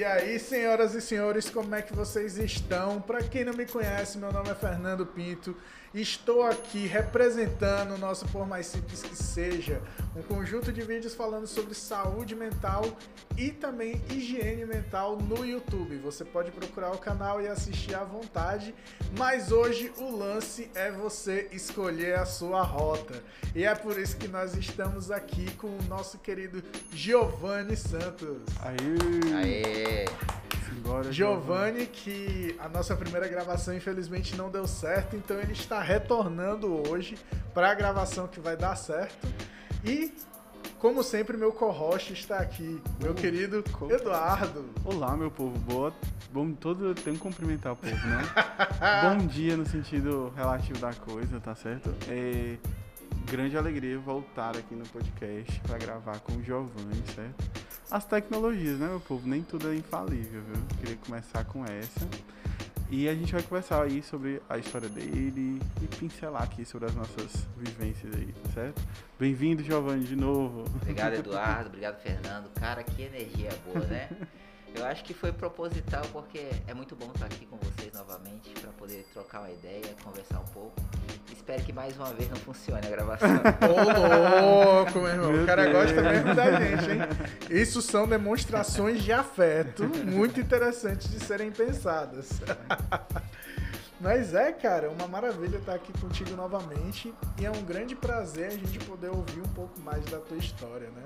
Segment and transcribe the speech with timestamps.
[0.00, 3.02] E aí, senhoras e senhores, como é que vocês estão?
[3.02, 5.54] Para quem não me conhece, meu nome é Fernando Pinto.
[5.92, 9.82] Estou aqui representando o nosso Por Mais Simples Que Seja,
[10.14, 12.84] um conjunto de vídeos falando sobre saúde mental
[13.36, 15.96] e também higiene mental no YouTube.
[15.98, 18.74] Você pode procurar o canal e assistir à vontade,
[19.16, 23.22] mas hoje o lance é você escolher a sua rota.
[23.54, 28.42] E é por isso que nós estamos aqui com o nosso querido Giovanni Santos.
[28.60, 29.34] Aê!
[29.34, 30.04] Aê!
[30.68, 36.88] Simbora, Giovanni, que a nossa primeira gravação infelizmente não deu certo, então ele está retornando
[36.88, 37.16] hoje
[37.52, 39.28] para a gravação que vai dar certo.
[39.84, 40.12] E,
[40.78, 44.64] como sempre, meu co-host está aqui, meu Oh, querido Eduardo.
[44.84, 45.58] Olá, meu povo.
[45.60, 45.92] Boa.
[46.32, 48.22] Bom, todo tem que cumprimentar o povo, né?
[49.18, 51.92] Bom dia no sentido relativo da coisa, tá certo?
[52.08, 52.56] É
[53.24, 57.50] grande alegria voltar aqui no podcast para gravar com o Giovanni, certo?
[57.90, 59.26] As tecnologias, né, meu povo?
[59.26, 60.62] Nem tudo é infalível, viu?
[60.78, 62.06] Queria começar com essa.
[62.92, 66.94] E a gente vai conversar aí sobre a história dele e pincelar aqui sobre as
[66.96, 68.82] nossas vivências aí, certo?
[69.16, 70.64] Bem-vindo, Giovanni, de novo.
[70.74, 71.68] Obrigado, Eduardo.
[71.68, 72.50] Obrigado, Fernando.
[72.54, 74.08] Cara, que energia boa, né?
[74.74, 78.52] Eu acho que foi proposital porque é muito bom estar aqui com vocês novamente
[78.90, 80.74] poder trocar uma ideia, conversar um pouco.
[81.32, 83.28] Espero que mais uma vez não funcione a gravação.
[83.62, 85.32] Ô, louco, meu irmão.
[85.32, 85.74] Meu o cara Deus.
[85.74, 87.00] gosta mesmo da gente, hein?
[87.48, 92.40] Isso são demonstrações de afeto muito interessantes de serem pensadas.
[94.00, 98.56] Mas é, cara, uma maravilha estar aqui contigo novamente e é um grande prazer a
[98.56, 101.02] gente poder ouvir um pouco mais da tua história, né?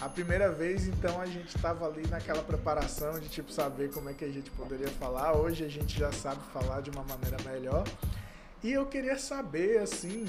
[0.00, 4.14] A primeira vez, então, a gente estava ali naquela preparação de tipo saber como é
[4.14, 5.36] que a gente poderia falar.
[5.36, 7.84] Hoje a gente já sabe falar de uma maneira melhor.
[8.62, 10.24] E eu queria saber, assim,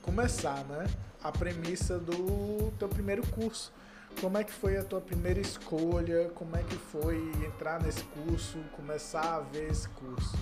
[0.00, 0.86] começar, né?
[1.22, 3.70] A premissa do teu primeiro curso.
[4.22, 6.30] Como é que foi a tua primeira escolha?
[6.34, 10.34] Como é que foi entrar nesse curso, começar a ver esse curso?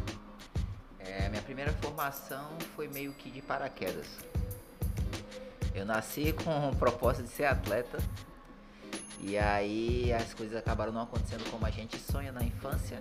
[1.06, 4.06] É, minha primeira formação foi meio que de paraquedas.
[5.74, 7.98] Eu nasci com o propósito de ser atleta.
[9.20, 13.00] E aí as coisas acabaram não acontecendo como a gente sonha na infância.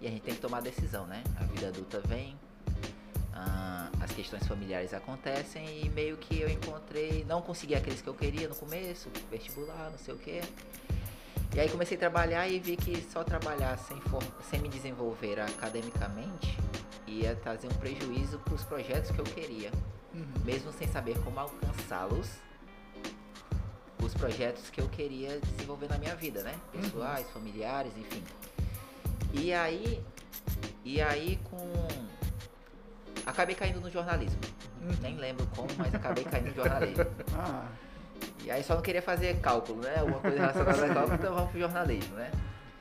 [0.00, 1.22] E a gente tem que tomar decisão, né?
[1.40, 2.38] A vida adulta vem,
[3.32, 8.14] ah, as questões familiares acontecem e meio que eu encontrei, não consegui aqueles que eu
[8.14, 10.40] queria no começo, vestibular, não sei o quê.
[11.54, 14.00] E aí comecei a trabalhar e vi que só trabalhar sem,
[14.48, 16.56] sem me desenvolver academicamente
[17.08, 19.70] ia trazer um prejuízo para os projetos que eu queria,
[20.44, 22.28] mesmo sem saber como alcançá-los.
[24.02, 26.54] Os projetos que eu queria desenvolver na minha vida, né?
[26.72, 28.22] Pessoais, familiares, enfim.
[29.34, 30.00] E aí,
[30.84, 31.88] e aí com
[33.26, 34.40] acabei caindo no jornalismo.
[34.80, 34.96] Uhum.
[35.02, 37.04] Nem lembro como, mas acabei caindo no jornalismo.
[37.36, 37.66] Ah,
[38.44, 39.98] E aí só não queria fazer cálculo, né?
[39.98, 42.30] Alguma coisa relacionada a cálculo, então vamos pro jornalismo, né?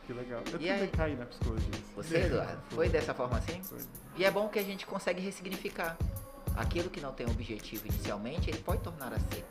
[0.08, 0.40] Que legal.
[0.40, 0.88] Eu E também aí?
[0.88, 1.70] caí na psicologia.
[1.96, 3.62] Você, Eduardo, foi dessa forma assim?
[3.62, 3.78] Foi.
[4.16, 5.96] E é bom que a gente consegue ressignificar.
[6.56, 9.46] Aquilo que não tem objetivo inicialmente, ele pode tornar a ser,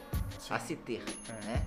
[0.51, 1.33] a se ter, É.
[1.45, 1.67] né?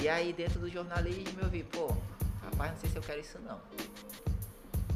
[0.00, 1.94] E aí dentro do jornalismo eu vi, pô,
[2.42, 3.60] rapaz, não sei se eu quero isso não.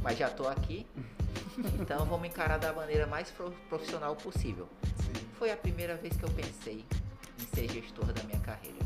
[0.02, 0.86] Mas já tô aqui,
[1.78, 4.66] então vamos encarar da maneira mais pro- profissional possível.
[5.02, 5.26] Sim.
[5.38, 6.82] Foi a primeira vez que eu pensei
[7.38, 8.76] em ser gestor da minha carreira.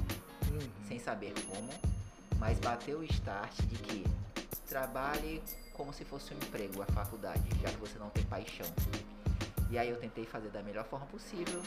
[0.51, 0.59] Uhum.
[0.89, 1.71] sem saber como,
[2.41, 4.05] mas bateu o start de que
[4.71, 5.43] trabalhe
[5.75, 8.67] como se fosse um emprego, a faculdade, já que você não tem paixão.
[9.69, 11.61] E aí eu tentei fazer da melhor forma possível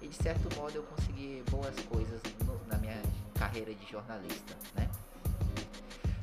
[0.00, 3.00] e de certo modo eu consegui boas coisas no- na minha
[3.38, 4.88] carreira de jornalista, né?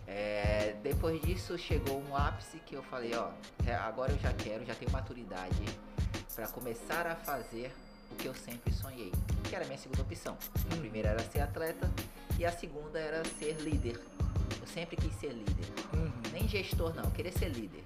[0.07, 3.31] É, depois disso chegou um ápice que eu falei, ó,
[3.65, 5.63] é, agora eu já quero, já tenho maturidade
[6.33, 7.71] para começar a fazer
[8.11, 9.11] o que eu sempre sonhei,
[9.43, 10.37] que era a minha segunda opção.
[10.71, 10.79] A Hum.
[10.79, 11.89] primeira era ser atleta
[12.39, 13.99] e a segunda era ser líder.
[14.61, 15.65] Eu sempre quis ser líder.
[15.93, 16.14] Uhum.
[16.45, 17.83] Nem gestor não, eu queria ser líder.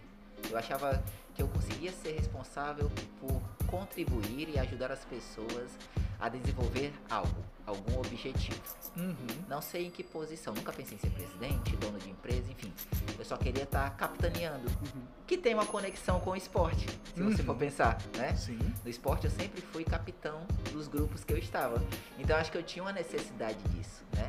[0.49, 1.01] Eu achava
[1.33, 5.71] que eu conseguia ser responsável por contribuir e ajudar as pessoas
[6.19, 8.59] a desenvolver algo, algum objetivo.
[8.97, 9.15] Uhum.
[9.47, 12.73] Não sei em que posição, nunca pensei em ser presidente, dono de empresa, enfim.
[13.17, 15.03] Eu só queria estar capitaneando, Uhum.
[15.25, 16.85] que tem uma conexão com o esporte,
[17.15, 17.45] se você Uhum.
[17.45, 18.35] for pensar, né?
[18.35, 18.59] Sim.
[18.83, 21.81] No esporte eu sempre fui capitão dos grupos que eu estava.
[22.17, 24.27] Então acho que eu tinha uma necessidade disso, né?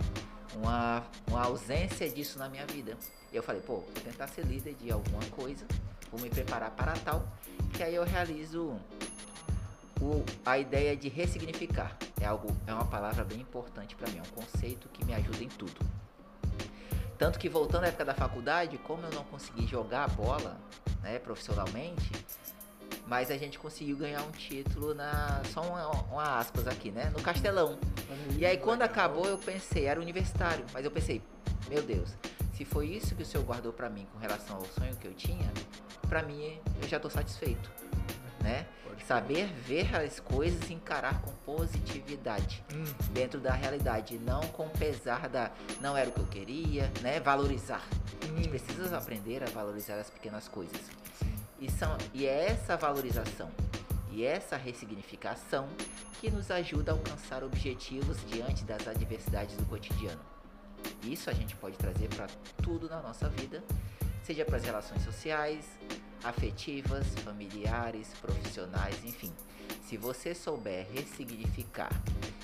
[0.55, 2.97] Uma, uma ausência disso na minha vida.
[3.32, 5.65] E eu falei, pô, vou tentar ser líder de alguma coisa,
[6.11, 7.27] vou me preparar para tal,
[7.73, 8.77] que aí eu realizo
[10.00, 11.97] o, a ideia de ressignificar.
[12.21, 15.43] É algo, é uma palavra bem importante para mim, é um conceito que me ajuda
[15.43, 15.81] em tudo.
[17.17, 20.56] Tanto que voltando à época da faculdade, como eu não consegui jogar a bola,
[21.03, 22.11] né, profissionalmente,
[23.06, 25.43] mas a gente conseguiu ganhar um título na.
[25.53, 27.11] Só uma, uma aspas aqui, né?
[27.11, 27.77] No Castelão.
[28.38, 31.21] E aí quando acabou eu pensei, era universitário, mas eu pensei,
[31.69, 32.11] meu Deus,
[32.61, 35.15] se foi isso que o Senhor guardou para mim com relação ao sonho que eu
[35.15, 35.51] tinha,
[36.11, 37.71] para mim eu já estou satisfeito,
[38.43, 38.67] né?
[39.07, 42.85] Saber ver as coisas e encarar com positividade Hum,
[43.15, 47.19] dentro da realidade, não com pesar da não era o que eu queria, né?
[47.19, 47.83] Valorizar.
[48.21, 50.79] A gente hum, precisa aprender a valorizar as pequenas coisas.
[51.19, 51.35] sim.
[51.59, 53.51] E, são, e é essa valorização
[54.13, 55.67] e essa ressignificação
[56.21, 60.21] que nos ajuda a alcançar objetivos diante das adversidades do cotidiano.
[61.03, 62.27] Isso a gente pode trazer para
[62.62, 63.62] tudo na nossa vida,
[64.23, 65.65] seja para as relações sociais,
[66.23, 69.32] afetivas, familiares, profissionais, enfim.
[69.82, 71.91] Se você souber ressignificar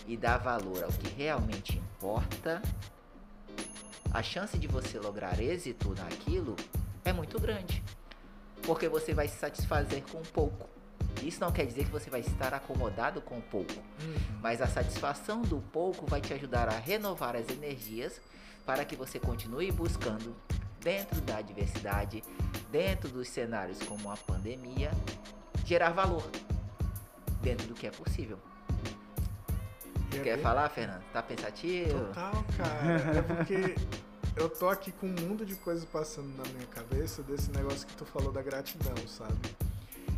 [0.06, 2.62] e dar valor ao que realmente importa,
[4.12, 6.56] a chance de você lograr êxito naquilo
[7.04, 7.82] é muito grande.
[8.62, 10.75] Porque você vai se satisfazer com pouco.
[11.22, 14.38] Isso não quer dizer que você vai estar acomodado com pouco, Uhum.
[14.42, 18.20] mas a satisfação do pouco vai te ajudar a renovar as energias
[18.64, 20.34] para que você continue buscando,
[20.80, 22.22] dentro da adversidade,
[22.70, 24.90] dentro dos cenários como a pandemia,
[25.64, 26.28] gerar valor
[27.42, 28.38] dentro do que é possível.
[30.14, 31.02] É Quer bem- falar, Fernando?
[31.12, 32.06] Tá pensativo?
[32.06, 33.18] Total, cara.
[33.18, 33.74] É porque
[34.36, 37.96] eu tô aqui com um mundo de coisas passando na minha cabeça desse negócio que
[37.96, 39.34] tu falou da gratidão, sabe?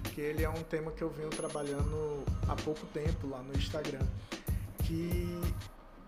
[0.02, 4.04] Que ele é um tema que eu venho trabalhando há pouco tempo lá no Instagram.
[4.84, 5.40] Que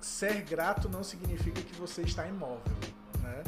[0.01, 2.75] ser grato não significa que você está imóvel,
[3.23, 3.45] né?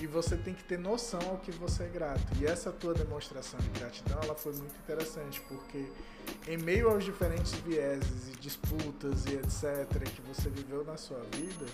[0.00, 2.22] E você tem que ter noção ao que você é grato.
[2.38, 5.86] E essa tua demonstração de gratidão, ela foi muito interessante, porque
[6.46, 11.66] em meio aos diferentes vieses e disputas e etc que você viveu na sua vida,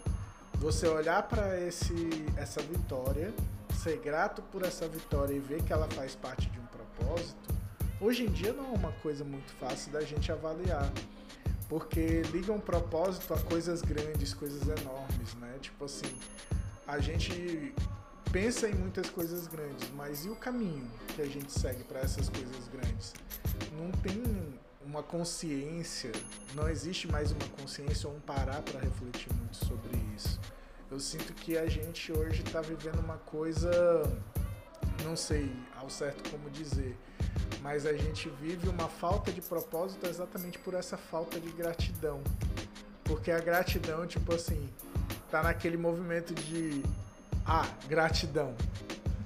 [0.54, 3.34] você olhar para esse essa vitória,
[3.82, 7.51] ser grato por essa vitória e ver que ela faz parte de um propósito,
[8.02, 10.92] hoje em dia não é uma coisa muito fácil da gente avaliar.
[11.68, 15.56] Porque liga um propósito a coisas grandes, coisas enormes, né?
[15.60, 16.14] Tipo assim,
[16.86, 17.72] a gente
[18.30, 22.28] pensa em muitas coisas grandes, mas e o caminho que a gente segue para essas
[22.28, 23.14] coisas grandes?
[23.78, 24.22] Não tem
[24.84, 26.12] uma consciência,
[26.54, 30.38] não existe mais uma consciência ou um parar para refletir muito sobre isso.
[30.90, 33.70] Eu sinto que a gente hoje está vivendo uma coisa,
[35.04, 36.98] não sei ao certo como dizer,
[37.62, 42.20] mas a gente vive uma falta de propósito exatamente por essa falta de gratidão.
[43.04, 44.68] Porque a gratidão, tipo assim,
[45.30, 46.82] tá naquele movimento de
[47.46, 48.54] ah, gratidão.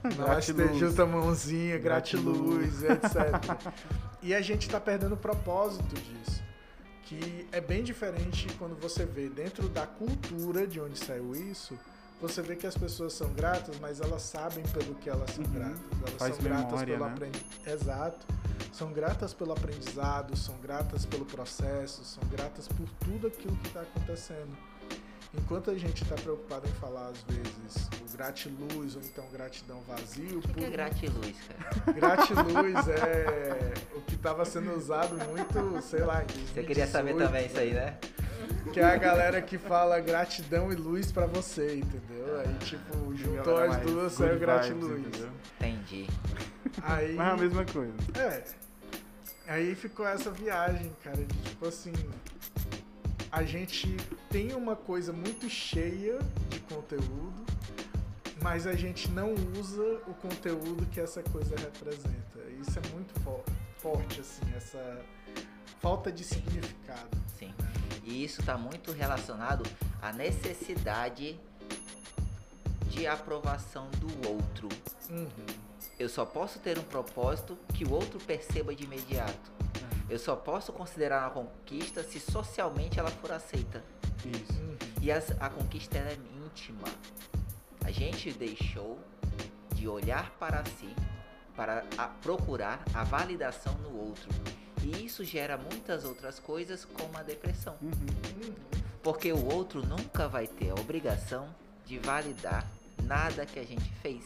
[0.17, 0.79] Gratiluz.
[0.79, 2.81] justa a mãozinha, Gratiluz.
[2.81, 3.73] gratiluz, etc.
[4.23, 6.43] e a gente tá perdendo o propósito disso.
[7.03, 11.79] Que é bem diferente quando você vê dentro da cultura de onde saiu isso,
[12.21, 15.51] você vê que as pessoas são gratas, mas elas sabem pelo que elas são Uhum.
[15.53, 15.81] gratas.
[16.01, 17.13] Elas Faz são gratas memória, pelo né?
[17.13, 17.67] aprendizado.
[17.67, 18.27] Exato.
[18.73, 23.81] São gratas pelo aprendizado, são gratas pelo processo, são gratas por tudo aquilo que está
[23.83, 24.57] acontecendo.
[25.35, 30.39] Enquanto a gente está preocupado em falar, às vezes, o gratiluz ou então gratidão vazio,
[30.39, 31.93] O que, que é por- gratiluz, cara?
[31.93, 37.27] gratiluz é o que estava sendo usado muito, sei lá, em Você queria saber 2018,
[37.27, 37.99] também isso aí, né?
[38.73, 42.41] Que é a galera que fala gratidão e luz pra você, entendeu?
[42.41, 45.01] Aí, tipo, juntou as duas, saiu gratiluz.
[45.07, 45.31] entendeu?
[45.59, 46.07] Entendi.
[46.83, 47.93] Aí, Mas é a mesma coisa.
[48.19, 48.45] é.
[49.49, 51.93] Aí ficou essa viagem, cara, de tipo assim.
[53.31, 53.97] A gente
[54.31, 57.45] tem uma coisa muito cheia de conteúdo,
[58.43, 62.41] mas a gente não usa o conteúdo que essa coisa representa.
[62.61, 63.45] Isso é muito fo-
[63.79, 64.99] forte, assim, essa
[65.81, 67.17] falta de significado.
[67.39, 67.53] Sim.
[68.05, 69.65] E isso está muito relacionado
[70.01, 71.39] à necessidade
[72.91, 74.69] de aprovação do outro.
[75.11, 75.29] Uhum.
[75.99, 79.51] Eu só posso ter um propósito que o outro perceba de imediato.
[80.09, 83.83] Eu só posso considerar uma conquista se socialmente ela for aceita.
[84.25, 84.61] Isso.
[84.61, 84.77] Uhum.
[85.03, 86.87] E as- a conquista é íntima.
[87.85, 88.99] A gente deixou
[89.75, 90.95] de olhar para si
[91.57, 94.29] para a- procurar a validação no outro.
[94.87, 97.77] E isso gera muitas outras coisas, como a depressão.
[97.83, 98.55] Uhum.
[99.03, 101.53] Porque o outro nunca vai ter a obrigação
[101.85, 102.65] de validar
[103.03, 104.23] nada que a gente fez.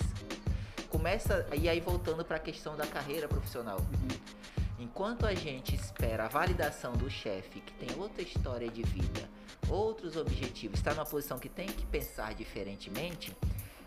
[0.90, 3.78] Começa, e aí voltando para a questão da carreira profissional.
[3.78, 4.40] Uhum.
[4.78, 9.30] Enquanto a gente espera a validação do chefe, que tem outra história de vida,
[9.66, 13.34] outros objetivos, está numa posição que tem que pensar diferentemente,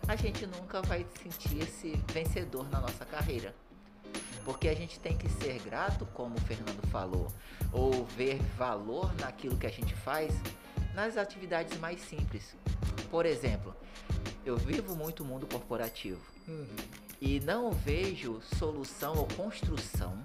[0.08, 3.54] a gente nunca vai sentir esse vencedor na nossa carreira.
[4.44, 7.32] Porque a gente tem que ser grato, como o Fernando falou,
[7.72, 10.34] ou ver valor naquilo que a gente faz
[10.94, 12.54] nas atividades mais simples.
[13.10, 13.74] Por exemplo,
[14.44, 16.66] eu vivo muito o mundo corporativo Uhum.
[17.20, 20.22] e não vejo solução ou construção,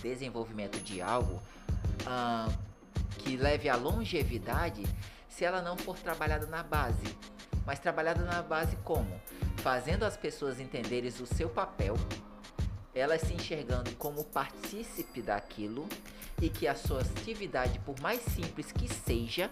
[0.00, 1.42] desenvolvimento de algo
[3.18, 4.84] que leve à longevidade
[5.28, 7.16] se ela não for trabalhada na base.
[7.66, 9.20] Mas trabalhada na base como?
[9.58, 11.96] fazendo as pessoas entenderem o seu papel,
[12.94, 15.88] elas se enxergando como partícipe daquilo
[16.40, 19.50] e que a sua atividade, por mais simples que seja,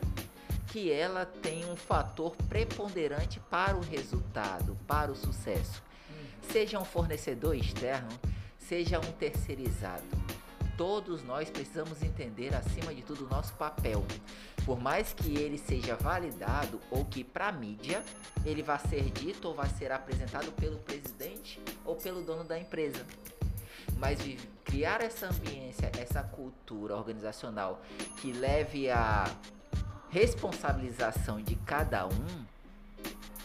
[0.68, 5.82] que ela tem um fator preponderante para o resultado, para o sucesso.
[6.50, 8.08] Seja um fornecedor externo,
[8.58, 10.04] seja um terceirizado.
[10.76, 14.04] Todos nós precisamos entender, acima de tudo, o nosso papel.
[14.64, 18.02] Por mais que ele seja validado ou que para a mídia
[18.44, 23.04] ele vá ser dito ou vai ser apresentado pelo presidente ou pelo dono da empresa.
[23.98, 24.18] Mas
[24.64, 27.82] criar essa ambiência, essa cultura organizacional
[28.20, 29.24] que leve a
[30.10, 32.44] responsabilização de cada um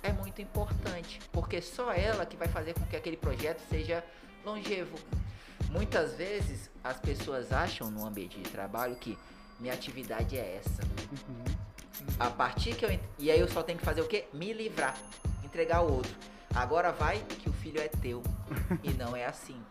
[0.04, 4.04] é muito importante, porque só ela que vai fazer com que aquele projeto seja
[4.46, 4.98] longevo.
[5.70, 9.18] Muitas vezes as pessoas acham no ambiente de trabalho que
[9.60, 10.84] minha atividade é essa.
[10.84, 11.44] Uhum.
[12.20, 14.26] A partir que eu e aí eu só tenho que fazer o quê?
[14.34, 14.96] Me livrar,
[15.44, 16.16] entregar ao outro.
[16.54, 18.24] Agora vai que o filho é teu
[18.84, 19.62] e não é assim.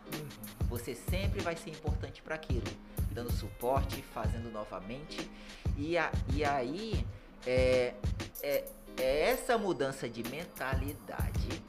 [0.69, 2.67] Você sempre vai ser importante para aquilo,
[3.11, 5.29] dando suporte, fazendo novamente
[5.77, 7.05] e, a, e aí
[7.45, 7.93] é,
[8.41, 8.65] é,
[8.97, 11.63] é essa mudança de mentalidade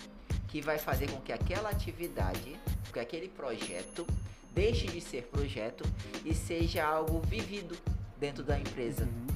[0.49, 2.58] que vai fazer com que aquela atividade,
[2.92, 4.07] que aquele projeto
[4.54, 5.85] deixe de ser projeto
[6.25, 7.76] e seja algo vivido
[8.18, 9.04] dentro da empresa.
[9.04, 9.26] Uhum.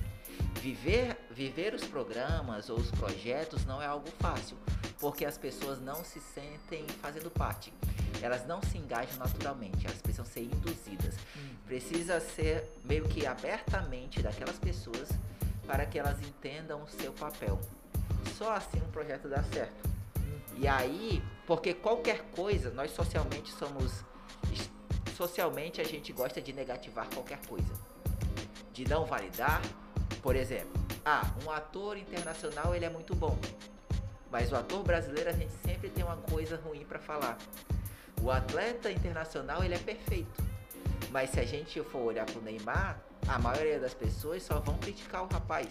[0.60, 4.56] Viver, viver os programas ou os projetos não é algo fácil,
[5.00, 7.72] porque as pessoas não se sentem fazendo parte.
[8.20, 11.14] Elas não se engajam naturalmente, elas precisam ser induzidas.
[11.34, 11.56] Uhum.
[11.66, 15.08] Precisa ser meio que abertamente daquelas pessoas
[15.66, 17.58] para que elas entendam o seu papel.
[18.36, 19.91] Só assim um projeto dá certo.
[20.56, 24.04] E aí, porque qualquer coisa, nós socialmente somos
[25.12, 27.72] socialmente a gente gosta de negativar qualquer coisa,
[28.72, 29.62] de não validar.
[30.22, 30.72] Por exemplo,
[31.04, 33.38] ah, um ator internacional ele é muito bom,
[34.30, 37.38] mas o ator brasileiro a gente sempre tem uma coisa ruim para falar.
[38.20, 40.42] O atleta internacional ele é perfeito,
[41.12, 45.22] mas se a gente for olhar pro Neymar, a maioria das pessoas só vão criticar
[45.22, 45.68] o rapaz.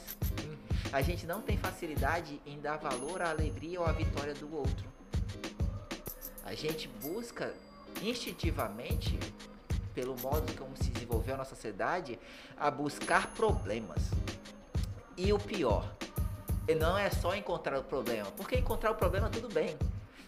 [0.93, 4.87] A gente não tem facilidade em dar valor à alegria ou à vitória do outro.
[6.45, 7.53] A gente busca
[8.03, 9.19] instintivamente,
[9.95, 12.19] pelo modo como se desenvolveu a nossa sociedade,
[12.55, 14.11] a buscar problemas.
[15.17, 15.91] E o pior,
[16.79, 19.75] não é só encontrar o problema, porque encontrar o problema tudo bem,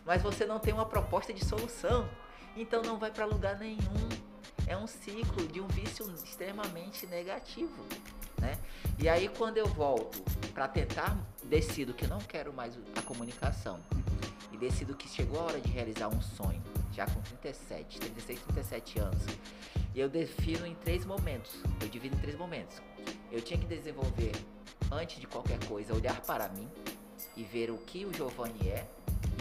[0.06, 2.10] mas você não tem uma proposta de solução,
[2.56, 4.33] então não vai para lugar nenhum.
[4.68, 7.84] É um ciclo de um vício extremamente negativo,
[8.40, 8.58] né?
[8.98, 10.22] E aí quando eu volto
[10.54, 13.80] para tentar decido que não quero mais a comunicação
[14.52, 16.62] e decido que chegou a hora de realizar um sonho,
[16.94, 19.24] já com 37, 36, 37 anos.
[19.94, 21.52] E eu defino em três momentos.
[21.82, 22.82] Eu divido em três momentos.
[23.32, 24.32] Eu tinha que desenvolver,
[24.92, 26.70] antes de qualquer coisa, olhar para mim
[27.36, 28.88] e ver o que o Giovanni é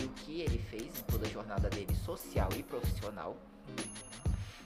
[0.01, 3.37] e o que ele fez em toda a jornada dele social e profissional.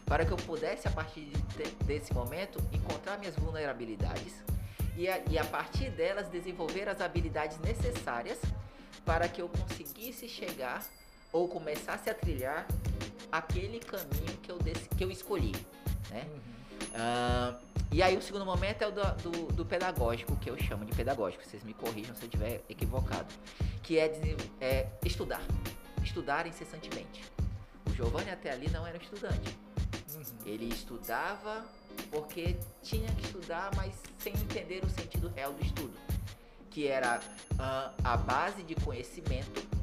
[0.06, 4.34] Para que eu pudesse, a partir de, desse momento, encontrar minhas vulnerabilidades
[4.96, 8.38] e a, e a partir delas desenvolver as habilidades necessárias
[9.04, 10.82] para que eu conseguisse chegar
[11.32, 12.66] ou começasse a trilhar
[13.30, 14.58] aquele caminho que eu,
[14.96, 15.52] que eu escolhi,
[16.10, 16.24] né?
[16.24, 16.56] Uhum.
[16.96, 20.84] Uh, e aí o segundo momento é o do, do, do, pedagógico, que eu chamo
[20.84, 23.32] de pedagógico, vocês me corrijam se eu estiver equivocado,
[23.82, 25.42] que é, é estudar,
[26.02, 27.22] estudar incessantemente.
[27.88, 29.75] O Giovanni até ali não era estudante, uhum.
[30.44, 31.64] Ele estudava
[32.10, 35.94] porque tinha que estudar, mas sem entender o sentido real do estudo,
[36.70, 39.76] que era uh, a base de conhecimento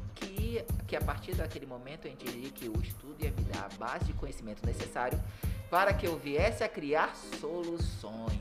[0.86, 4.04] que a partir daquele momento eu entendi que o estudo ia me dar a base
[4.04, 5.18] de conhecimento necessário
[5.70, 8.38] para que eu viesse a criar soluções.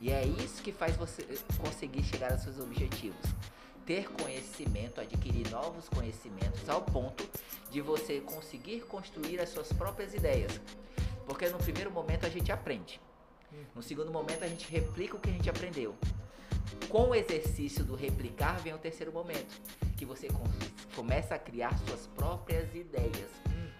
[0.00, 1.24] E é isso que faz você
[1.58, 3.20] conseguir chegar aos seus objetivos.
[3.86, 7.26] Ter conhecimento, adquirir novos conhecimentos ao ponto
[7.70, 10.60] de você conseguir construir as suas próprias ideias.
[11.24, 13.00] Porque no primeiro momento a gente aprende.
[13.74, 15.94] No segundo momento a gente replica o que a gente aprendeu.
[16.88, 19.54] Com o exercício do replicar vem o terceiro momento,
[19.96, 20.28] que você
[20.94, 23.30] começa a criar suas próprias ideias,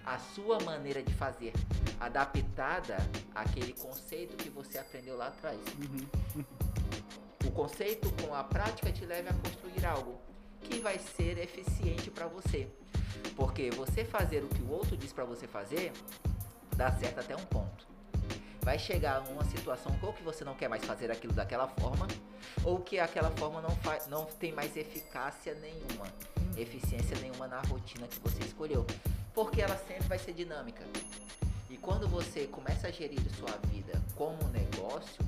[0.05, 1.53] a sua maneira de fazer,
[1.99, 2.97] adaptada
[3.35, 5.59] àquele conceito que você aprendeu lá atrás.
[7.47, 10.21] O conceito com a prática te leva a construir algo
[10.61, 12.69] que vai ser eficiente para você.
[13.35, 15.93] Porque você fazer o que o outro diz para você fazer
[16.77, 17.87] dá certo até um ponto
[18.67, 22.09] vai chegar uma situação ou que você não quer mais fazer aquilo daquela forma,
[22.65, 26.13] ou que aquela forma não, faz, não tem mais eficácia nenhuma,
[26.57, 28.85] eficiência nenhuma na rotina que você escolheu,
[29.33, 30.83] porque ela sempre vai ser dinâmica.
[31.71, 35.25] E quando você começa a gerir sua vida como um negócio,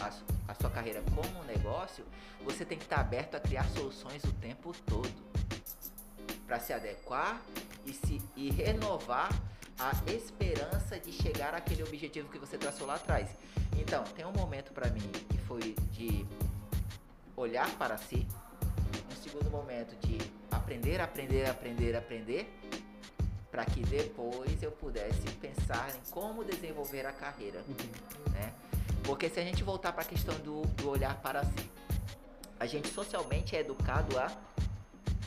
[0.00, 0.10] a,
[0.50, 2.04] a sua carreira como um negócio,
[2.44, 5.10] você tem que estar aberto a criar soluções o tempo todo.
[6.46, 7.40] para se adequar
[7.86, 9.30] e se e renovar
[9.78, 13.28] a esperança de chegar àquele objetivo que você traçou lá atrás.
[13.78, 16.24] Então, tem um momento para mim que foi de
[17.36, 18.26] olhar para si,
[19.10, 20.18] um segundo momento de
[20.50, 22.60] aprender, aprender, aprender, aprender,
[23.50, 28.32] para que depois eu pudesse pensar em como desenvolver a carreira, Uhum.
[28.32, 28.52] né?
[29.04, 31.70] Porque se a gente voltar para a questão do, do olhar para si,
[32.58, 34.30] a gente socialmente é educado a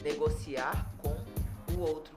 [0.01, 1.15] negociar com
[1.73, 2.13] o outro.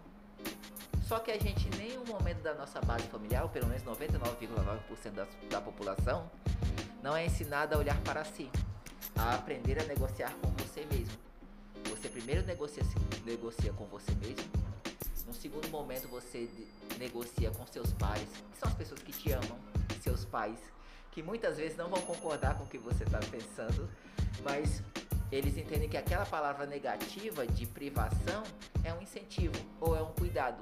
[1.07, 5.11] Só que a gente, em nenhum momento da nossa base familiar, ou pelo menos 99,9%
[5.13, 6.31] da, da população,
[7.03, 8.51] não é ensinada a olhar para si,
[9.17, 11.19] a aprender a negociar com você mesmo.
[11.91, 12.83] Você primeiro negocia,
[13.25, 14.49] negocia com você mesmo,
[15.27, 16.49] no segundo momento você
[16.99, 19.59] negocia com seus pais, que são as pessoas que te amam,
[20.03, 20.59] seus pais,
[21.11, 23.89] que muitas vezes não vão concordar com o que você está pensando,
[24.43, 24.83] mas
[25.31, 28.43] eles entendem que aquela palavra negativa de privação
[28.83, 30.61] é um incentivo ou é um cuidado.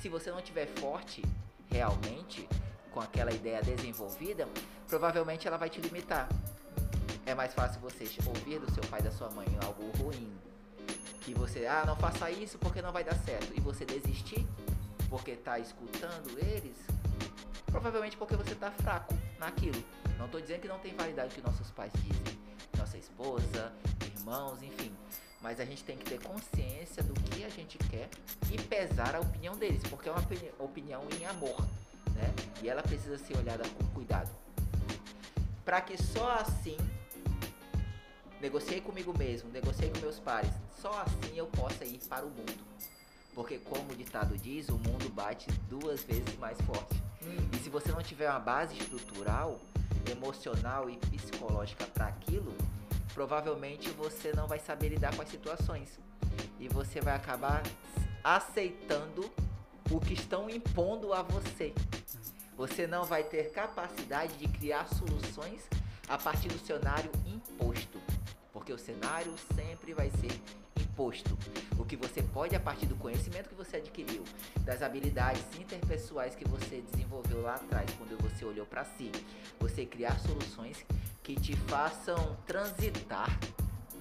[0.00, 1.22] Se você não tiver forte
[1.70, 2.48] realmente
[2.90, 4.48] com aquela ideia desenvolvida,
[4.88, 6.28] provavelmente ela vai te limitar.
[7.26, 10.32] É mais fácil você ouvir do seu pai e da sua mãe algo ruim,
[11.20, 14.46] que você, ah, não faça isso porque não vai dar certo, e você desistir
[15.08, 16.76] porque tá escutando eles,
[17.66, 19.82] provavelmente porque você tá fraco naquilo.
[20.18, 22.38] Não tô dizendo que não tem validade que nossos pais dizem,
[22.76, 23.72] nossa esposa,
[24.16, 24.92] irmãos, enfim.
[25.40, 28.10] Mas a gente tem que ter consciência do que a gente quer
[28.52, 31.58] e pesar a opinião deles, porque é uma opini- opinião em amor,
[32.14, 32.34] né?
[32.62, 34.30] E ela precisa ser olhada com cuidado.
[35.64, 36.76] Para que só assim
[38.40, 40.50] negociei comigo mesmo, negociei com meus pares,
[40.80, 42.58] só assim eu possa ir para o mundo.
[43.34, 47.00] Porque como o ditado diz, o mundo bate duas vezes mais forte.
[47.52, 49.60] E se você não tiver uma base estrutural,
[50.10, 52.54] emocional e psicológica para aquilo,
[53.12, 55.98] provavelmente você não vai saber lidar com as situações.
[56.58, 57.62] E você vai acabar
[58.22, 59.30] aceitando
[59.90, 61.74] o que estão impondo a você.
[62.56, 65.62] Você não vai ter capacidade de criar soluções
[66.08, 68.00] a partir do cenário imposto.
[68.52, 70.40] Porque o cenário sempre vai ser
[71.78, 74.22] O que você pode, a partir do conhecimento que você adquiriu,
[74.64, 79.10] das habilidades interpessoais que você desenvolveu lá atrás, quando você olhou para si,
[79.58, 80.84] você criar soluções
[81.22, 83.38] que te façam transitar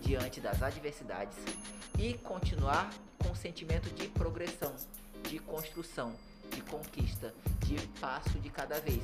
[0.02, 1.38] diante das adversidades
[1.98, 4.76] e continuar com o sentimento de progressão,
[5.24, 6.14] de construção,
[6.50, 7.34] de conquista,
[7.66, 9.02] de passo de cada vez.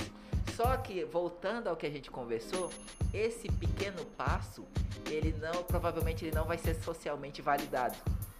[0.55, 2.71] Só que voltando ao que a gente conversou,
[3.13, 4.65] esse pequeno passo,
[5.09, 7.97] ele não, provavelmente ele não vai ser socialmente validado.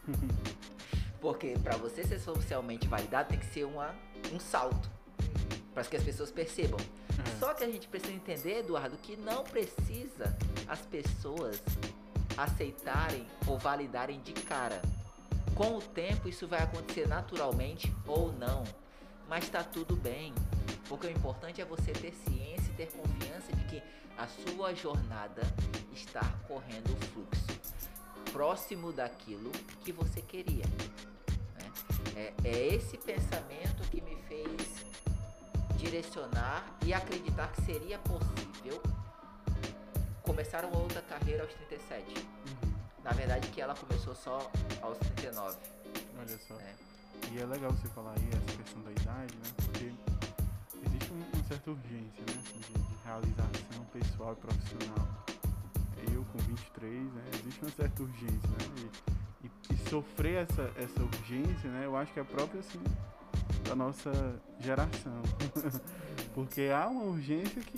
[1.20, 3.96] Porque para você ser socialmente validado tem que ser uma,
[4.32, 4.90] um salto
[5.74, 6.80] para que as pessoas percebam.
[6.80, 7.40] É.
[7.40, 10.38] Só que a gente precisa entender, Eduardo, que não precisa
[10.68, 11.62] as pessoas
[12.38, 14.82] aceitarem ou validarem de cara.
[15.54, 18.64] Com o tempo isso vai acontecer naturalmente ou não,
[19.36, 20.34] mas tá tudo bem.
[20.88, 23.84] Porque o importante é você ter ciência e ter confiança de que
[24.18, 25.42] a sua jornada
[25.94, 27.76] está correndo o fluxo
[28.32, 29.52] próximo daquilo
[29.84, 30.64] que você queria.
[31.58, 31.72] né?
[32.16, 34.86] É, é esse pensamento que me fez
[35.76, 38.82] direcionar e acreditar que seria possível
[40.22, 42.06] começar uma outra carreira aos 37.
[42.08, 42.74] Uhum.
[43.04, 44.50] Na verdade que ela começou só
[44.82, 45.58] aos 39.
[46.18, 46.54] Olha só.
[46.54, 46.74] né?
[47.32, 49.52] E é legal você falar aí essa questão da idade, né?
[49.58, 49.92] Porque
[50.86, 52.42] existe um- uma certa urgência, né?
[52.54, 55.08] de, de realização pessoal e profissional.
[56.14, 57.22] Eu com 23, né?
[57.34, 58.90] Existe uma certa urgência, né?
[59.44, 61.86] E, e- e sofrer essa, essa urgência, né?
[61.86, 62.80] Eu acho que é própria, assim,
[63.68, 64.12] da nossa
[64.60, 65.22] geração.
[66.34, 67.78] Porque há uma urgência que,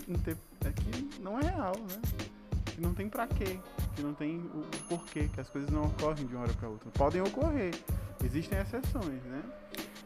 [0.66, 2.02] é que não é real, né?
[2.66, 3.60] Que não tem pra quê.
[3.96, 6.90] Que não tem o porquê, que as coisas não ocorrem de uma hora pra outra.
[6.92, 7.74] Podem ocorrer,
[8.24, 9.44] Existem exceções, né?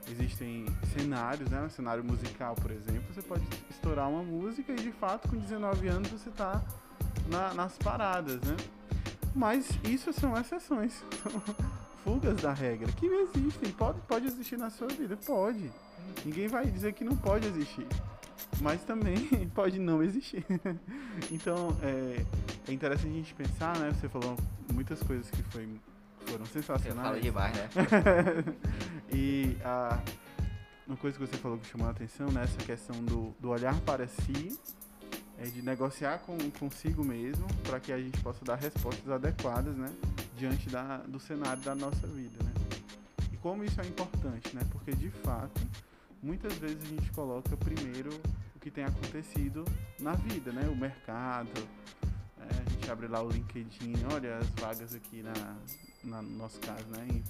[0.09, 1.61] Existem cenários, né?
[1.61, 5.87] Um cenário musical, por exemplo, você pode estourar uma música e de fato com 19
[5.87, 6.61] anos você tá
[7.29, 8.57] na- nas paradas, né?
[9.33, 11.31] Mas isso são exceções, são
[12.03, 13.71] fugas da regra que existem.
[13.71, 15.71] Pode, pode existir na sua vida, pode.
[16.25, 17.87] Ninguém vai dizer que não pode existir.
[18.59, 20.45] Mas também pode não existir.
[21.31, 22.25] então é,
[22.67, 23.91] é interessante a gente pensar, né?
[23.93, 24.35] Você falou
[24.73, 25.69] muitas coisas que foi,
[26.25, 27.07] foram sensacionais.
[27.07, 27.69] fala demais, né?
[29.13, 29.99] e a,
[30.87, 34.07] uma coisa que você falou que chamou a atenção nessa questão do, do olhar para
[34.07, 34.59] si,
[35.37, 39.91] é de negociar com, consigo mesmo para que a gente possa dar respostas adequadas, né,
[40.37, 42.51] diante da, do cenário da nossa vida, né?
[43.31, 44.61] E como isso é importante, né?
[44.71, 45.61] Porque de fato,
[46.21, 48.11] muitas vezes a gente coloca primeiro
[48.55, 49.65] o que tem acontecido
[49.99, 50.67] na vida, né?
[50.67, 51.67] O mercado,
[52.37, 55.55] é, a gente abre lá o LinkedIn, olha as vagas aqui na,
[56.03, 57.07] na no nosso caso, né?
[57.09, 57.23] Em,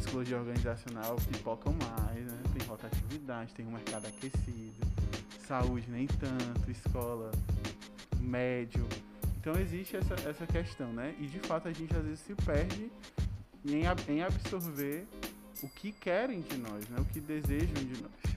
[0.00, 2.42] psicologia organizacional pipocam mais, né?
[2.56, 4.86] Tem rotatividade, tem um mercado aquecido,
[5.46, 7.30] saúde nem tanto, escola
[8.18, 8.86] médio.
[9.38, 11.14] Então existe essa, essa questão, né?
[11.18, 12.90] E de fato a gente às vezes se perde
[13.64, 15.06] em, em absorver
[15.62, 16.98] o que querem de nós, né?
[16.98, 18.30] O que desejam de nós.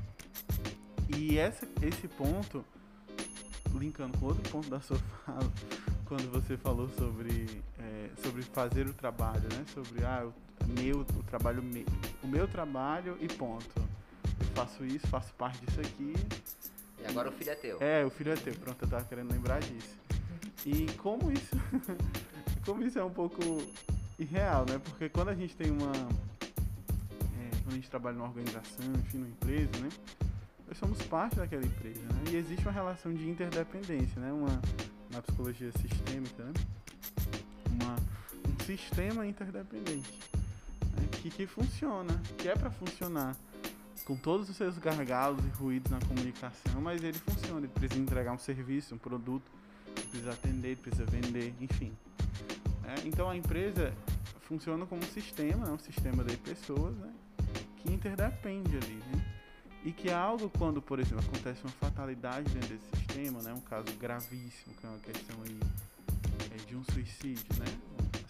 [1.17, 2.65] E essa, esse ponto,
[3.73, 5.51] linkando com outro ponto da sua fala,
[6.13, 9.65] quando você falou sobre, é, sobre fazer o trabalho, né?
[9.73, 10.29] Sobre ah,
[10.61, 11.85] o, meu, o trabalho meu,
[12.21, 13.73] o meu trabalho e ponto.
[14.39, 16.13] Eu faço isso, faço parte disso aqui.
[17.01, 17.77] E agora o filho é teu.
[17.81, 18.53] É, o filho é teu.
[18.53, 19.97] Pronto, eu tava querendo lembrar disso.
[20.67, 21.55] E como isso,
[22.63, 23.41] como isso é um pouco
[24.19, 24.79] irreal, né?
[24.83, 29.29] Porque quando a gente tem uma, é, quando a gente trabalha numa organização, enfim, numa
[29.29, 29.89] empresa, né?
[30.67, 32.23] Nós somos parte daquela empresa, né?
[32.33, 34.31] E existe uma relação de interdependência, né?
[34.31, 34.61] Uma,
[35.13, 36.53] na psicologia sistêmica, né?
[37.69, 37.95] Uma,
[38.49, 40.11] um sistema interdependente
[40.81, 41.07] né?
[41.21, 43.35] que, que funciona, que é para funcionar
[44.05, 48.33] com todos os seus gargalos e ruídos na comunicação, mas ele funciona, ele precisa entregar
[48.33, 49.49] um serviço, um produto,
[49.93, 51.93] precisa atender, precisa vender, enfim.
[52.85, 53.93] É, então a empresa
[54.41, 55.71] funciona como um sistema, né?
[55.71, 57.13] um sistema de pessoas né?
[57.77, 58.95] que interdepende ali.
[58.95, 59.32] Né?
[59.85, 63.53] E que é algo quando, por exemplo, acontece uma fatalidade dentro desse sistema, né?
[63.53, 65.59] Um caso gravíssimo, que é uma questão aí
[66.53, 67.65] é, de um suicídio, né?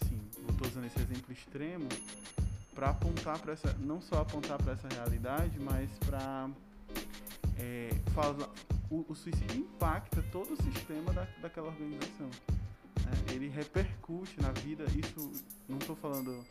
[0.02, 1.88] Assim, eu estou usando esse exemplo extremo
[2.74, 6.50] para apontar para essa, não só apontar para essa realidade, mas para
[7.56, 7.90] é,
[8.90, 12.26] o, o, suicídio impacta todo o sistema da, daquela organização.
[12.26, 13.32] Né?
[13.32, 15.30] Ele repercute na vida, isso
[15.68, 16.44] não estou falando,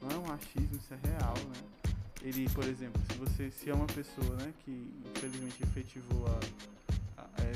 [0.00, 1.85] não é um achismo, isso é real, né?
[2.26, 7.42] Ele, por exemplo, se você se é uma pessoa, né, que infelizmente efetivou a, a
[7.42, 7.52] é,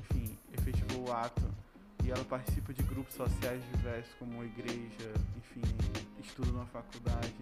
[0.00, 1.42] enfim, efetivou o ato
[2.04, 5.62] e ela participa de grupos sociais diversos como igreja, enfim,
[6.22, 7.34] estuda numa faculdade,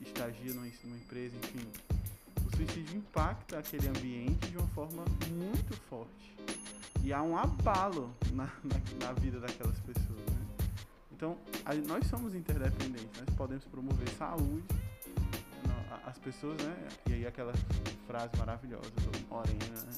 [0.00, 1.66] estagia numa, numa empresa, enfim,
[2.46, 6.36] o suicídio impacta aquele ambiente de uma forma muito forte
[7.02, 10.20] e há um abalo na, na, na vida daquelas pessoas.
[10.20, 10.46] Né?
[11.10, 14.79] Então, a, nós somos interdependentes, nós podemos promover saúde
[16.10, 16.76] as pessoas, né?
[17.08, 17.54] E aí aquela
[18.06, 19.92] frase maravilhosa do Morena, né?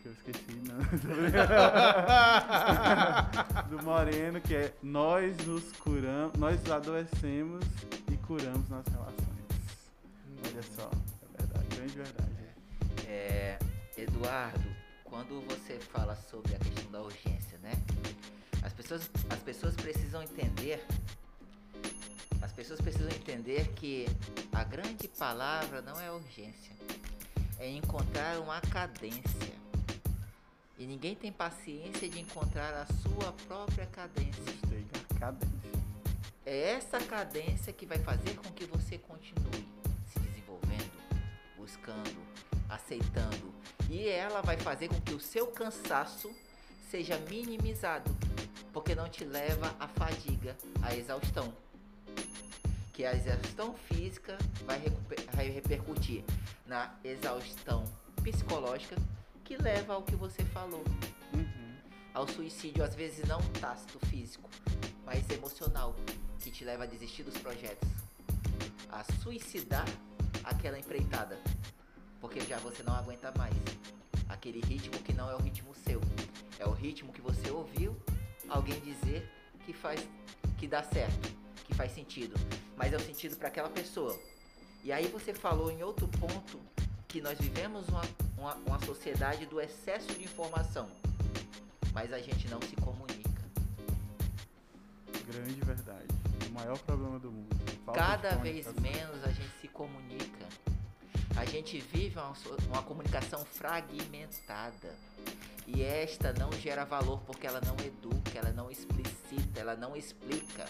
[0.00, 0.78] Que eu esqueci, né?
[3.68, 7.64] do Moreno, que é nós nos curamos, nós adoecemos
[8.10, 9.18] e curamos nas relações.
[10.46, 10.88] Olha só,
[11.34, 12.30] é verdade, grande verdade.
[13.08, 13.58] É,
[13.96, 14.70] Eduardo,
[15.02, 17.72] quando você fala sobre a questão da urgência, né?
[18.62, 20.86] As pessoas, as pessoas precisam entender
[22.40, 24.06] as pessoas precisam entender que
[24.52, 26.72] a grande palavra não é urgência,
[27.58, 29.52] é encontrar uma cadência.
[30.78, 34.42] E ninguém tem paciência de encontrar a sua própria cadência.
[34.44, 35.48] Gostei da cadência.
[36.46, 39.66] É essa cadência que vai fazer com que você continue
[40.06, 40.92] se desenvolvendo,
[41.56, 42.16] buscando,
[42.68, 43.52] aceitando.
[43.90, 46.32] E ela vai fazer com que o seu cansaço
[46.88, 48.16] seja minimizado,
[48.72, 51.52] porque não te leva à fadiga, à exaustão
[52.98, 54.82] que a exaustão física vai,
[55.32, 56.24] vai repercutir
[56.66, 57.84] na exaustão
[58.24, 58.96] psicológica
[59.44, 60.82] que leva ao que você falou.
[61.32, 61.76] Uhum.
[62.12, 64.50] Ao suicídio, às vezes não tácito físico,
[65.06, 65.94] mas emocional,
[66.40, 67.88] que te leva a desistir dos projetos.
[68.90, 69.86] A suicidar
[70.42, 71.38] aquela empreitada.
[72.20, 73.54] Porque já você não aguenta mais.
[74.28, 76.00] Aquele ritmo que não é o ritmo seu.
[76.58, 77.96] É o ritmo que você ouviu
[78.48, 79.30] alguém dizer
[79.64, 80.04] que faz
[80.56, 82.34] que dá certo que faz sentido,
[82.76, 84.18] mas é o sentido para aquela pessoa.
[84.82, 86.58] E aí você falou em outro ponto
[87.06, 88.02] que nós vivemos uma,
[88.36, 90.88] uma, uma sociedade do excesso de informação,
[91.92, 93.28] mas a gente não se comunica.
[95.26, 96.06] Grande verdade.
[96.48, 97.56] O maior problema do mundo.
[97.94, 100.46] Cada vez menos a gente se comunica.
[101.36, 102.32] A gente vive uma,
[102.68, 104.94] uma comunicação fragmentada.
[105.66, 110.66] E esta não gera valor porque ela não educa, ela não explicita, ela não explica.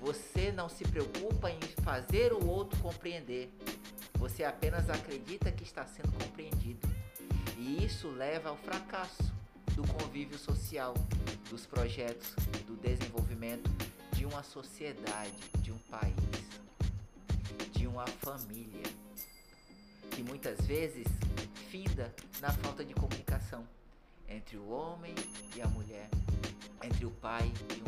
[0.00, 3.52] Você não se preocupa em fazer o outro compreender.
[4.18, 6.88] Você apenas acredita que está sendo compreendido.
[7.56, 9.32] E isso leva ao fracasso
[9.74, 10.94] do convívio social,
[11.50, 12.34] dos projetos,
[12.66, 13.70] do desenvolvimento
[14.12, 16.14] de uma sociedade, de um país,
[17.72, 18.82] de uma família,
[20.10, 21.06] que muitas vezes
[21.70, 23.66] finda na falta de comunicação
[24.28, 25.14] entre o homem
[25.54, 26.08] e a mulher,
[26.82, 27.87] entre o pai e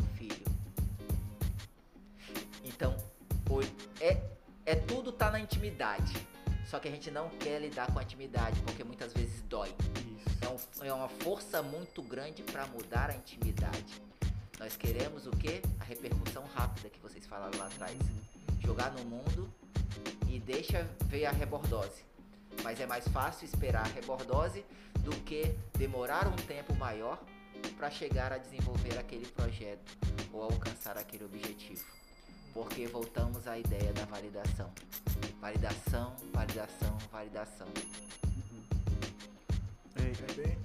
[5.61, 6.27] intimidade.
[6.65, 9.73] Só que a gente não quer lidar com a intimidade, porque muitas vezes dói.
[10.41, 14.01] É, um, é, uma força muito grande para mudar a intimidade.
[14.59, 15.61] Nós queremos o quê?
[15.79, 17.95] A repercussão rápida que vocês falaram lá atrás.
[18.59, 19.51] jogar no mundo
[20.27, 22.03] e deixa ver a rebordose.
[22.63, 24.65] Mas é mais fácil esperar a rebordose
[24.99, 27.21] do que demorar um tempo maior
[27.77, 29.97] para chegar a desenvolver aquele projeto
[30.31, 32.00] ou alcançar aquele objetivo.
[32.53, 34.69] Porque voltamos à ideia da validação.
[35.39, 37.67] Validação, validação, validação.
[39.95, 40.57] Ei, É bem.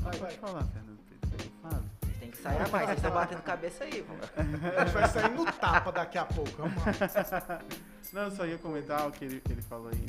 [0.00, 0.36] Vai, pode vai.
[0.36, 1.84] falar, Fernando Pedro, falo.
[2.00, 4.14] Vocês têm que sair a mais, vocês estão batendo cabeça aí, pô.
[4.80, 6.50] A gente vai sair no tapa daqui a pouco.
[6.56, 7.60] Vamos lá.
[8.12, 10.06] Não, eu só ia comentar o que ele, que ele falou aí.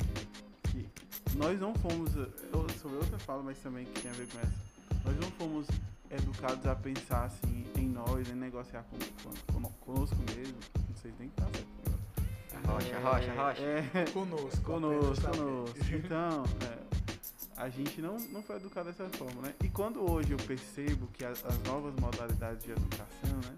[0.64, 2.16] Que nós não fomos.
[2.16, 2.28] Eu,
[2.80, 4.52] sobre outra fala, mas também que tem a ver com essa.
[5.04, 5.66] Nós não fomos
[6.12, 8.98] educados a pensar assim em nós, em negociar com,
[9.52, 10.56] com, con- conosco mesmo.
[10.88, 11.72] Não sei nem que tá certo.
[12.66, 13.62] Rocha, rocha, rocha.
[13.62, 14.60] É, Conosco.
[14.62, 15.76] conosco, conosco.
[15.92, 16.78] Então, é,
[17.60, 19.54] a gente não, não foi educado dessa forma, né?
[19.64, 23.56] E quando hoje eu percebo que as, as novas modalidades de educação, né?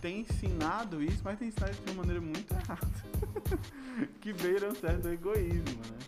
[0.00, 2.88] Tem ensinado isso, mas tem ensinado de uma maneira muito errada.
[4.20, 5.98] que beira um certo egoísmo, né?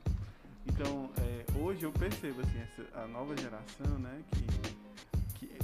[0.67, 4.23] Então, é, hoje eu percebo, assim, essa, a nova geração, né?
[4.33, 4.80] Que, que,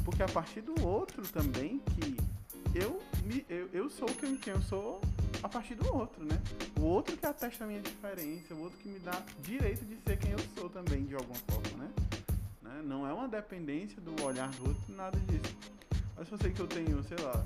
[0.06, 2.16] porque a partir do outro também, que
[2.78, 5.00] eu, me, eu, eu sou quem, eu sou
[5.42, 6.40] a partir do outro, né?
[6.78, 10.16] O outro que atesta a minha diferença, o outro que me dá direito de ser
[10.16, 11.90] quem eu sou também, de alguma forma, né?
[12.62, 12.82] né?
[12.84, 15.56] Não é uma dependência do olhar do outro, nada disso.
[16.16, 17.44] Mas eu sei que eu tenho, sei lá,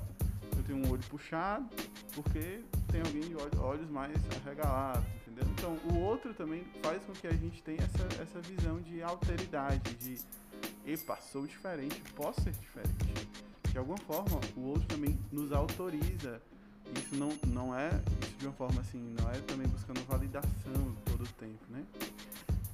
[0.55, 1.67] eu tenho um olho puxado,
[2.13, 5.47] porque tem alguém de olhos, olhos mais arregalados, entendeu?
[5.57, 9.95] Então, o outro também faz com que a gente tenha essa, essa visão de alteridade,
[9.95, 10.19] de,
[10.85, 13.27] epa, sou diferente, posso ser diferente.
[13.71, 16.41] De alguma forma, o outro também nos autoriza
[16.97, 17.89] isso não, não é
[18.21, 21.83] isso de uma forma assim, não é também buscando validação todo o tempo, né?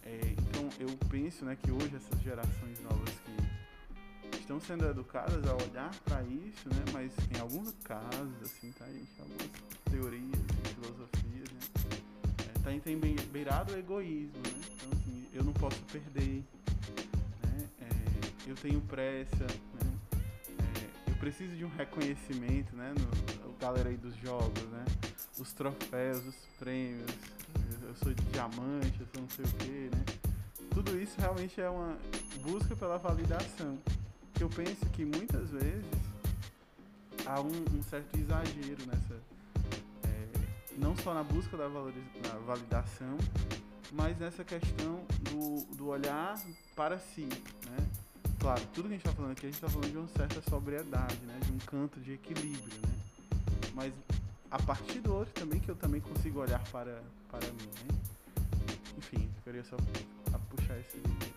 [0.04, 5.54] É, então eu penso né, que hoje essas gerações novas que estão sendo educadas a
[5.54, 6.84] olhar para isso, né?
[6.94, 9.10] Mas em alguns casos, assim, tá, gente?
[9.20, 9.50] Algumas
[9.92, 10.42] teorias,
[10.74, 11.60] filosofias, né?
[12.56, 14.66] É, tá, beirado o egoísmo, né?
[14.76, 16.44] Então assim, eu não posso perder,
[18.50, 19.94] eu tenho pressa, né?
[20.60, 22.94] É, eu preciso de um reconhecimento, né?
[22.98, 24.86] No, galera aí dos jogos, né?
[25.40, 27.12] Os troféus, os prêmios.
[27.82, 30.06] Eu sou diamante, eu sou não sei o que, né?
[30.72, 31.98] Tudo isso realmente é uma
[32.42, 33.78] busca pela validação.
[34.34, 35.86] Que eu penso que muitas vezes
[37.26, 39.16] há um, um certo exagero nessa.
[40.04, 41.68] é, não só na busca da
[42.46, 43.18] validação,
[43.92, 46.40] mas nessa questão do, do olhar
[46.76, 48.07] para si, né?
[48.40, 50.50] Claro, tudo que a gente está falando aqui, a gente está falando de uma certa
[50.50, 51.40] sobriedade, né?
[51.46, 52.94] De um canto de equilíbrio, né?
[53.74, 53.94] Mas
[54.50, 58.00] a partir do outro também que eu também consigo olhar para, para mim, né?
[58.98, 59.76] Enfim, eu queria só
[60.34, 61.34] a puxar esse vídeo.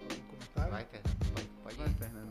[0.00, 0.72] Algum comentário?
[0.72, 1.88] Vai, Fernando, pode, pode Vai.
[1.94, 2.30] Fernando.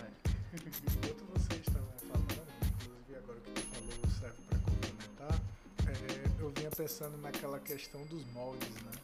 [0.00, 0.10] Vai.
[0.54, 2.42] Enquanto vocês estavam falando,
[2.82, 5.40] inclusive agora que tu falou serve para complementar,
[5.86, 9.01] é, eu vinha pensando naquela questão dos moldes, né?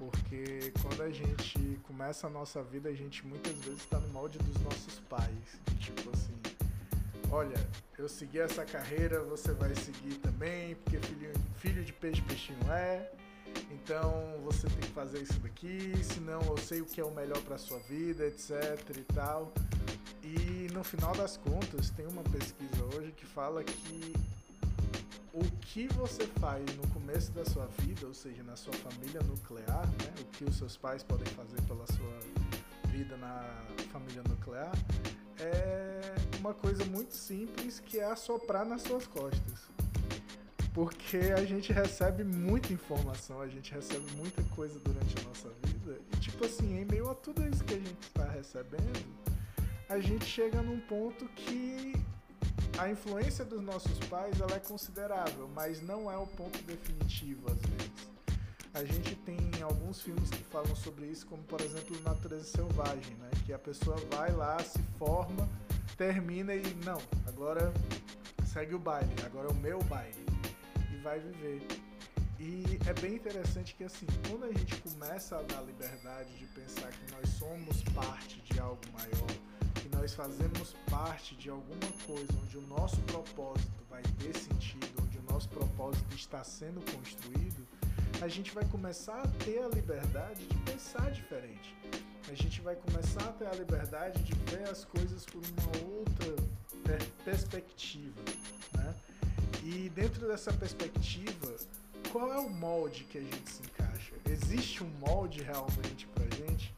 [0.00, 4.38] Porque quando a gente começa a nossa vida, a gente muitas vezes está no molde
[4.38, 5.60] dos nossos pais.
[5.78, 6.32] Tipo assim,
[7.30, 12.72] olha, eu segui essa carreira, você vai seguir também, porque filho, filho de peixe, peixinho
[12.72, 13.12] é.
[13.70, 17.42] Então você tem que fazer isso daqui, senão eu sei o que é o melhor
[17.42, 19.52] para sua vida, etc e tal.
[20.22, 24.14] E no final das contas, tem uma pesquisa hoje que fala que
[25.32, 29.86] o que você faz no começo da sua vida, ou seja, na sua família nuclear,
[29.86, 32.18] né, o que os seus pais podem fazer pela sua
[32.88, 34.72] vida na família nuclear,
[35.38, 39.70] é uma coisa muito simples que é assoprar nas suas costas.
[40.74, 45.98] Porque a gente recebe muita informação, a gente recebe muita coisa durante a nossa vida,
[46.12, 49.04] e tipo assim, em meio a tudo isso que a gente está recebendo,
[49.88, 51.92] a gente chega num ponto que
[52.78, 57.58] a influência dos nossos pais ela é considerável, mas não é o ponto definitivo às
[57.58, 58.10] vezes.
[58.72, 63.30] A gente tem alguns filmes que falam sobre isso, como por exemplo Natureza Selvagem, né?
[63.44, 65.48] que a pessoa vai lá, se forma,
[65.96, 67.72] termina e não, agora
[68.46, 70.24] segue o baile, agora é o meu baile
[70.92, 71.66] e vai viver.
[72.38, 76.90] E é bem interessante que assim, quando a gente começa a dar liberdade de pensar
[76.90, 79.30] que nós somos parte de algo maior,
[80.00, 85.22] nós fazemos parte de alguma coisa onde o nosso propósito vai ter sentido, onde o
[85.30, 87.66] nosso propósito está sendo construído,
[88.22, 91.74] a gente vai começar a ter a liberdade de pensar diferente.
[92.30, 96.34] A gente vai começar a ter a liberdade de ver as coisas por uma outra
[96.82, 98.22] per- perspectiva,
[98.74, 98.94] né?
[99.62, 101.54] E dentro dessa perspectiva,
[102.10, 104.14] qual é o molde que a gente se encaixa?
[104.26, 106.74] Existe um molde realmente pra gente?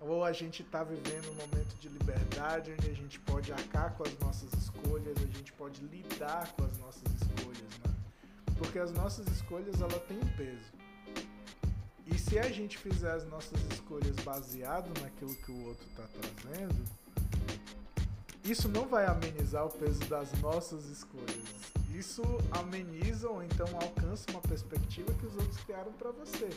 [0.00, 4.04] Ou a gente está vivendo um momento de liberdade onde a gente pode arcar com
[4.04, 7.94] as nossas escolhas, a gente pode lidar com as nossas escolhas, né?
[8.56, 10.72] Porque as nossas escolhas ela tem um peso.
[12.06, 16.84] E se a gente fizer as nossas escolhas baseado naquilo que o outro está trazendo,
[18.44, 21.44] isso não vai amenizar o peso das nossas escolhas.
[21.92, 26.48] Isso ameniza ou então alcança uma perspectiva que os outros criaram para você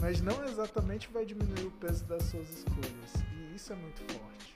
[0.00, 3.12] mas não exatamente vai diminuir o peso das suas escolhas.
[3.36, 4.54] E isso é muito forte.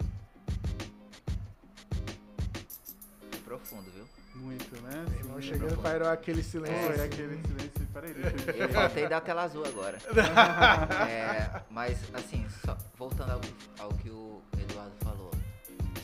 [3.33, 4.05] É profundo, viu?
[4.35, 5.05] Muito, né?
[5.11, 6.74] Meu irmão chegando parou aquele silêncio.
[6.74, 7.02] É, assim.
[7.02, 7.87] aquele silêncio.
[7.92, 9.98] Peraí, deixa eu Eu faltei dar tela azul agora.
[11.09, 13.40] É, mas, assim, só- voltando ao,
[13.78, 15.31] ao que o Eduardo falou.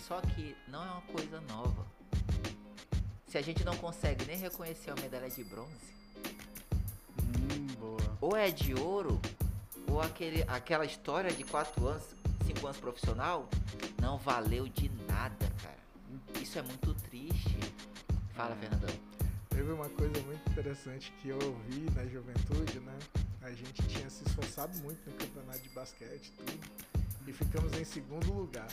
[0.07, 1.87] Só que não é uma coisa nova.
[3.27, 5.95] Se a gente não consegue nem reconhecer a medalha de bronze,
[7.79, 8.19] boa.
[8.21, 9.21] ou é de ouro,
[9.89, 12.03] ou aquele, aquela história de 4 anos,
[12.47, 13.49] 5 anos profissional,
[14.01, 15.79] não valeu de nada, cara.
[16.41, 17.59] Isso é muito triste.
[18.35, 18.57] Fala, É.
[18.59, 18.95] Fernandão.
[19.51, 22.97] Teve uma coisa muito interessante que eu ouvi na juventude, né?
[23.43, 26.61] A gente tinha se esforçado muito no campeonato de basquete, tudo,
[27.27, 28.69] e ficamos em segundo lugar.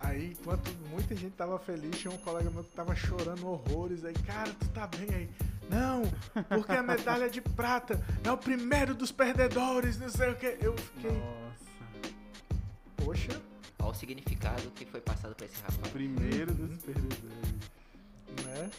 [0.00, 4.04] Aí, enquanto muita gente tava feliz, tinha um colega meu que tava chorando horrores.
[4.04, 5.30] Aí, cara, tu tá bem aí?
[5.70, 6.02] Não,
[6.48, 10.56] porque a medalha de prata é o primeiro dos perdedores, não sei o que.
[10.60, 12.12] Eu fiquei, Nossa.
[12.96, 13.42] poxa,
[13.80, 15.88] Olha o significado que foi passado pra esse rapaz.
[15.92, 16.66] Primeiro Uhum.
[16.66, 17.54] dos perdedores.
[18.44, 18.70] né?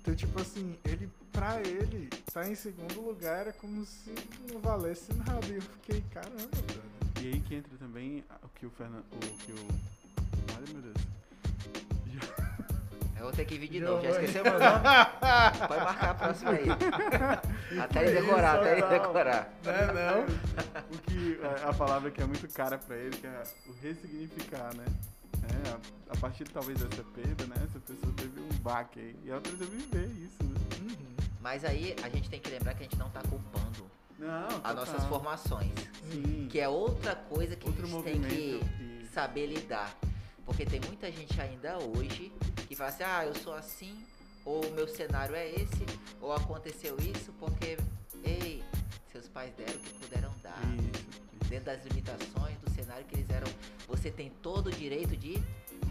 [0.00, 4.12] Então, tipo assim, ele, pra ele, tá em segundo lugar era como se
[4.52, 5.46] não valesse nada.
[5.48, 6.82] E eu fiquei, caramba, brother.
[7.22, 9.04] E aí que entra também o que o Fernando.
[9.12, 9.66] O que o.
[10.56, 10.96] Ai meu Deus.
[13.22, 14.82] Eu vou ter que vir de novo, já esqueceu meu nome?
[15.68, 16.64] Pode marcar a próxima aí.
[17.80, 18.88] Até ele decorar, até ele Não.
[18.88, 19.48] decorar.
[19.64, 20.24] Né, não?
[20.90, 21.38] O que.
[21.64, 24.84] A, a palavra que é muito cara pra ele, que é o ressignificar, né?
[25.44, 27.54] É, a, a partir talvez dessa perda, né?
[27.64, 29.16] Essa pessoa teve um baque aí.
[29.24, 30.60] E ela precisa viver isso, né?
[30.80, 31.16] Uhum.
[31.40, 33.86] Mas aí a gente tem que lembrar que a gente não tá culpando
[34.18, 35.70] Não, as nossas formações.
[36.10, 36.48] Sim.
[36.50, 39.90] Que é outra coisa que Outro a gente tem que que- saber lidar.
[40.44, 42.32] Porque tem muita gente ainda hoje
[42.68, 43.96] que fala assim, ah, eu sou assim,
[44.44, 45.86] ou o meu cenário é esse,
[46.20, 47.76] ou aconteceu isso porque,
[48.24, 48.62] ei,
[49.12, 50.58] seus pais deram o que puderam dar.
[50.74, 51.06] Isso,
[51.40, 51.50] isso.
[51.50, 53.46] Dentro das limitações do cenário que eles eram.
[53.88, 55.34] Você tem todo o direito de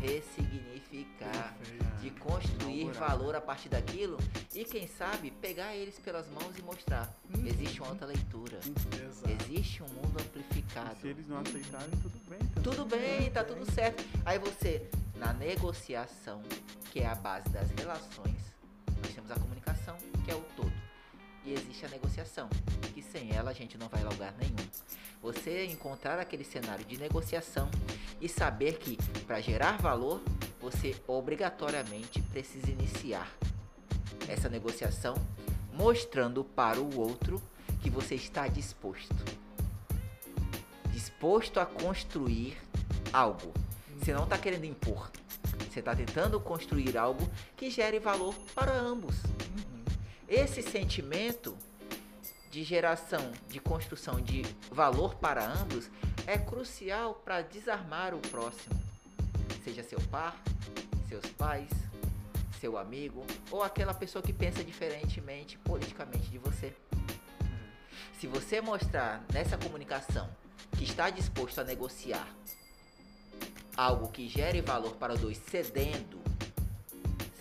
[0.02, 1.56] ressignificar.
[1.58, 1.92] Perfeito.
[2.02, 4.18] De construir valor a partir daquilo
[4.56, 7.14] e quem sabe pegar eles pelas mãos e mostrar.
[7.34, 7.46] Uhum.
[7.46, 8.58] Existe uma outra leitura.
[8.58, 9.30] Exato.
[9.30, 11.00] Existe um mundo amplificado.
[11.00, 12.40] Se eles não aceitarem, tudo bem.
[12.64, 14.04] Tudo bem, tá tudo certo.
[14.26, 16.42] Aí você, na negociação,
[16.92, 18.42] que é a base das relações,
[19.04, 20.81] nós temos a comunicação, que é o todo.
[21.46, 22.50] E existe a negociação,
[22.94, 24.68] que sem ela a gente não vai a lugar nenhum.
[25.22, 27.70] Você encontrar aquele cenário de negociação
[28.20, 30.22] e saber que para gerar valor,
[30.60, 33.32] você obrigatoriamente precisa iniciar
[34.28, 35.16] essa negociação
[35.74, 37.42] mostrando para o outro
[37.82, 39.42] que você está disposto
[41.02, 42.58] disposto a construir
[43.12, 43.52] algo.
[43.98, 45.10] Você não está querendo impor.
[45.70, 49.16] Você está tentando construir algo que gere valor para ambos.
[50.32, 51.58] Esse sentimento
[52.50, 55.92] de geração, de construção de valor para ambos
[56.26, 58.82] é crucial para desarmar o próximo.
[59.62, 60.42] Seja seu par,
[61.10, 61.70] seus pais,
[62.62, 66.74] seu amigo ou aquela pessoa que pensa diferentemente politicamente de você.
[68.18, 70.30] Se você mostrar nessa comunicação
[70.78, 72.26] que está disposto a negociar
[73.76, 76.22] algo que gere valor para os dois cedendo,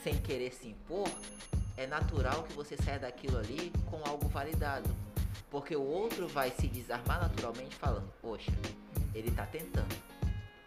[0.02, 1.08] sem querer se impor,
[1.76, 4.88] é natural que você saia daquilo ali com algo validado.
[5.50, 8.52] Porque o outro vai se desarmar naturalmente falando, poxa,
[9.14, 9.92] ele está tentando.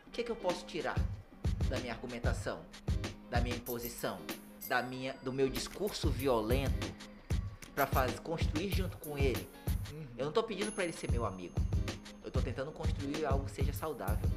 [0.08, 0.98] O que, que eu posso tirar
[1.70, 2.60] da minha argumentação,
[3.30, 4.20] da minha imposição,
[4.68, 6.88] da minha, do meu discurso violento
[7.74, 7.88] para
[8.22, 9.48] construir junto com ele?
[9.92, 10.08] Uhum.
[10.18, 11.56] Eu não tô pedindo para ele ser meu amigo.
[12.24, 14.30] Eu tô tentando construir algo que seja saudável.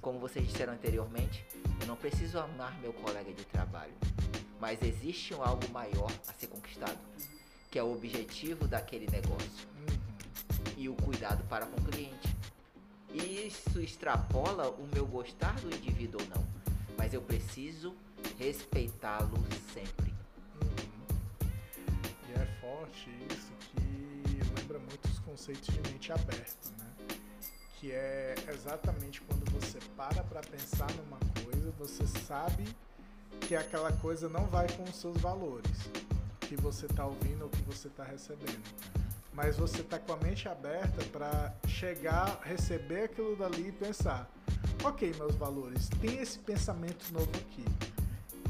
[0.00, 1.46] Como vocês disseram anteriormente,
[1.80, 3.92] eu não preciso amar meu colega de trabalho.
[4.62, 6.96] Mas existe um algo maior a ser conquistado,
[7.68, 10.74] que é o objetivo daquele negócio Uhum.
[10.76, 12.28] e o cuidado para com o cliente.
[13.12, 16.46] E isso extrapola o meu gostar do indivíduo ou não,
[16.96, 17.92] mas eu preciso
[18.38, 19.36] respeitá-lo
[19.74, 20.14] sempre.
[20.62, 21.48] Uhum.
[22.28, 26.86] E é forte isso que lembra muito os conceitos de mente aberta, né?
[27.80, 32.64] Que é exatamente quando você para para pensar numa coisa, você sabe
[33.40, 35.70] que aquela coisa não vai com os seus valores,
[36.40, 38.62] que você tá ouvindo ou que você tá recebendo.
[39.32, 44.30] Mas você tá com a mente aberta para chegar, receber aquilo dali e pensar:
[44.84, 47.64] ok, meus valores, tem esse pensamento novo aqui.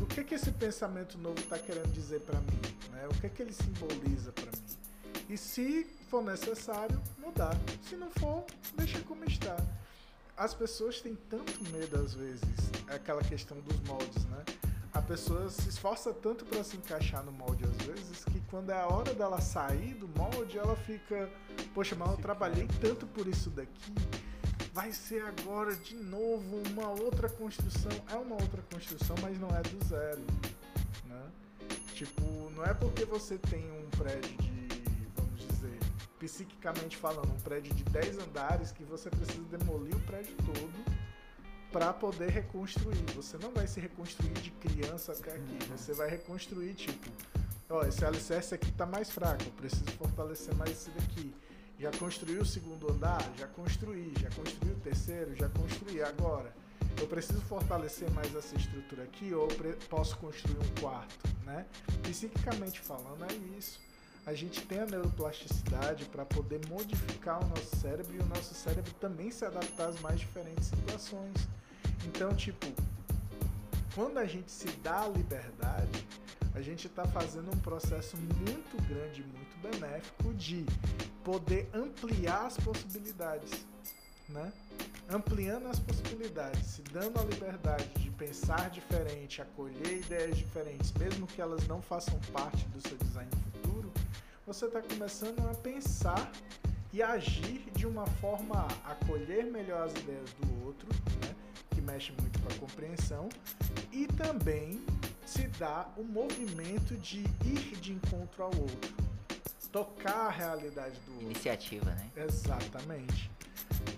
[0.00, 2.60] O que que esse pensamento novo está querendo dizer para mim?
[2.90, 3.06] Né?
[3.08, 4.62] O que que ele simboliza para mim?
[5.28, 7.56] E se for necessário, mudar.
[7.88, 8.44] Se não for,
[8.76, 9.56] deixa como está.
[10.36, 12.42] As pessoas têm tanto medo às vezes,
[12.88, 14.44] aquela questão dos moldes, né?
[14.92, 18.78] A pessoa se esforça tanto para se encaixar no molde às vezes que quando é
[18.78, 21.30] a hora dela sair do molde, ela fica,
[21.74, 23.94] poxa, mas eu trabalhei tanto por isso daqui,
[24.74, 27.90] vai ser agora de novo uma outra construção.
[28.10, 30.20] É uma outra construção, mas não é do zero,
[31.06, 31.22] né?
[31.94, 34.62] Tipo, não é porque você tem um prédio de
[36.18, 41.01] psiquicamente falando, um prédio de 10 andares que você precisa demolir o prédio todo
[41.72, 43.04] para poder reconstruir.
[43.16, 45.58] Você não vai se reconstruir de criança até aqui.
[45.70, 47.10] Você vai reconstruir, tipo,
[47.70, 51.34] ó, esse alicerce aqui tá mais fraco, eu preciso fortalecer mais esse daqui.
[51.78, 53.22] Já construí o segundo andar?
[53.38, 54.12] Já construí.
[54.20, 55.34] Já construí o terceiro?
[55.34, 56.02] Já construí.
[56.02, 56.54] Agora,
[57.00, 59.48] eu preciso fortalecer mais essa estrutura aqui ou
[59.88, 61.66] posso construir um quarto, né?
[62.02, 63.80] Psiquicamente falando, é isso
[64.24, 68.92] a gente tem a neuroplasticidade para poder modificar o nosso cérebro e o nosso cérebro
[69.00, 71.48] também se adaptar às mais diferentes situações.
[72.06, 72.66] Então, tipo,
[73.94, 76.06] quando a gente se dá a liberdade,
[76.54, 80.66] a gente está fazendo um processo muito grande, muito benéfico de
[81.24, 83.64] poder ampliar as possibilidades,
[84.28, 84.52] né?
[85.08, 91.40] Ampliando as possibilidades, se dando a liberdade de pensar diferente, acolher ideias diferentes, mesmo que
[91.40, 93.30] elas não façam parte do seu design
[94.52, 96.30] você está começando a pensar
[96.92, 100.88] e agir de uma forma a acolher melhor as ideias do outro,
[101.22, 101.34] né?
[101.74, 103.28] Que mexe muito com a compreensão,
[103.90, 104.84] e também
[105.26, 108.94] se dá o movimento de ir de encontro ao outro,
[109.70, 111.26] tocar a realidade do outro.
[111.26, 112.10] Iniciativa, né?
[112.16, 113.30] Exatamente.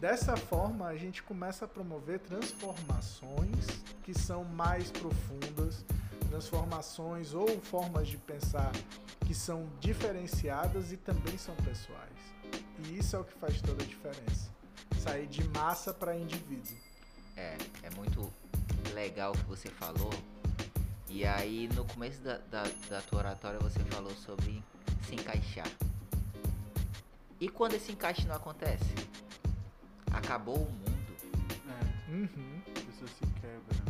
[0.01, 3.67] Dessa forma, a gente começa a promover transformações
[4.03, 5.85] que são mais profundas,
[6.29, 8.73] transformações ou formas de pensar
[9.27, 12.13] que são diferenciadas e também são pessoais.
[12.85, 14.51] E isso é o que faz toda a diferença.
[14.99, 16.77] Sair de massa para indivíduo.
[17.37, 18.33] É, é muito
[18.93, 20.13] legal o que você falou.
[21.09, 24.63] E aí, no começo da, da, da tua oratória, você falou sobre
[25.07, 25.69] se encaixar.
[27.41, 28.95] E quando esse encaixe não acontece?
[30.11, 31.17] Acabou o mundo.
[31.69, 32.13] É.
[32.13, 32.61] Uhum.
[32.69, 33.85] A pessoa se quebra.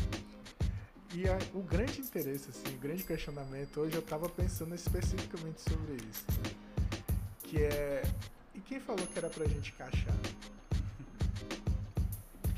[1.14, 5.94] E a, o grande interesse, assim, o grande questionamento, hoje eu estava pensando especificamente sobre
[6.10, 6.50] isso, né?
[7.44, 8.02] Que é.
[8.54, 10.14] E quem falou que era pra gente encaixar?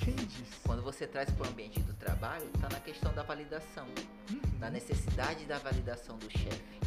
[0.06, 0.60] Quem disse?
[0.64, 3.88] Quando você traz para o ambiente do trabalho, está na questão da validação,
[4.30, 4.58] uhum.
[4.60, 6.78] na necessidade da validação do chefe.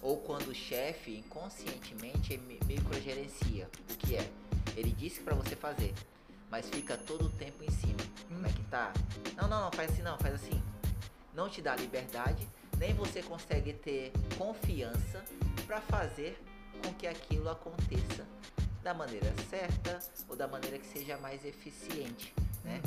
[0.00, 3.68] Ou quando o chefe inconscientemente microgerencia.
[3.90, 4.30] O que é?
[4.76, 5.92] Ele disse para você fazer,
[6.48, 7.98] mas fica todo o tempo em cima.
[8.30, 8.36] Uhum.
[8.36, 8.92] Como é que tá?
[9.36, 10.62] Não, não, não, faz assim não, faz assim
[11.34, 12.46] não te dá liberdade,
[12.78, 15.24] nem você consegue ter confiança
[15.66, 16.40] para fazer
[16.84, 18.24] com que aquilo aconteça
[18.82, 19.98] da maneira certa
[20.28, 22.32] ou da maneira que seja mais eficiente,
[22.64, 22.80] né?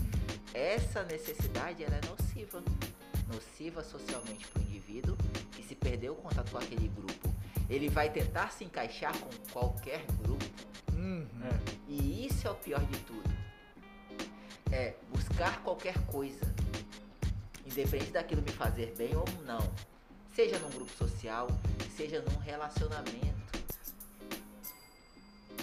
[0.53, 2.63] Essa necessidade ela é nociva,
[3.27, 5.17] nociva socialmente para o indivíduo
[5.51, 7.33] que se perdeu o contato com aquele grupo.
[7.69, 10.45] Ele vai tentar se encaixar com qualquer grupo.
[10.93, 11.27] Uhum.
[11.87, 13.33] E isso é o pior de tudo.
[14.71, 16.53] É buscar qualquer coisa
[17.65, 19.61] independente daquilo me fazer bem ou não,
[20.35, 21.47] seja num grupo social,
[21.95, 23.33] seja num relacionamento.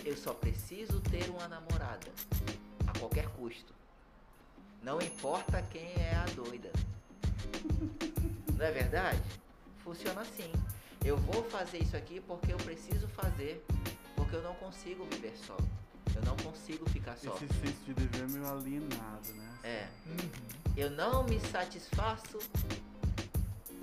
[0.04, 2.08] Eu só preciso ter uma namorada,
[2.86, 3.72] a qualquer custo.
[4.82, 6.70] Não importa quem é a doida.
[8.56, 9.22] Não é verdade?
[9.84, 10.50] Funciona assim.
[11.04, 13.64] Eu vou fazer isso aqui porque eu preciso fazer,
[14.16, 15.56] porque eu não consigo viver só.
[16.14, 17.34] Eu não consigo ficar só.
[17.34, 19.58] Esse senso de dever é meio alienado, né?
[19.62, 19.88] É.
[20.06, 20.30] Uhum.
[20.76, 22.38] Eu não me satisfaço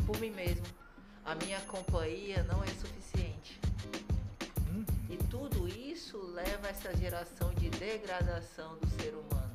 [0.05, 0.65] por mim mesmo.
[1.25, 3.59] A minha companhia não é suficiente.
[4.69, 4.85] Hum.
[5.09, 9.46] E tudo isso leva a essa geração de degradação do ser humano.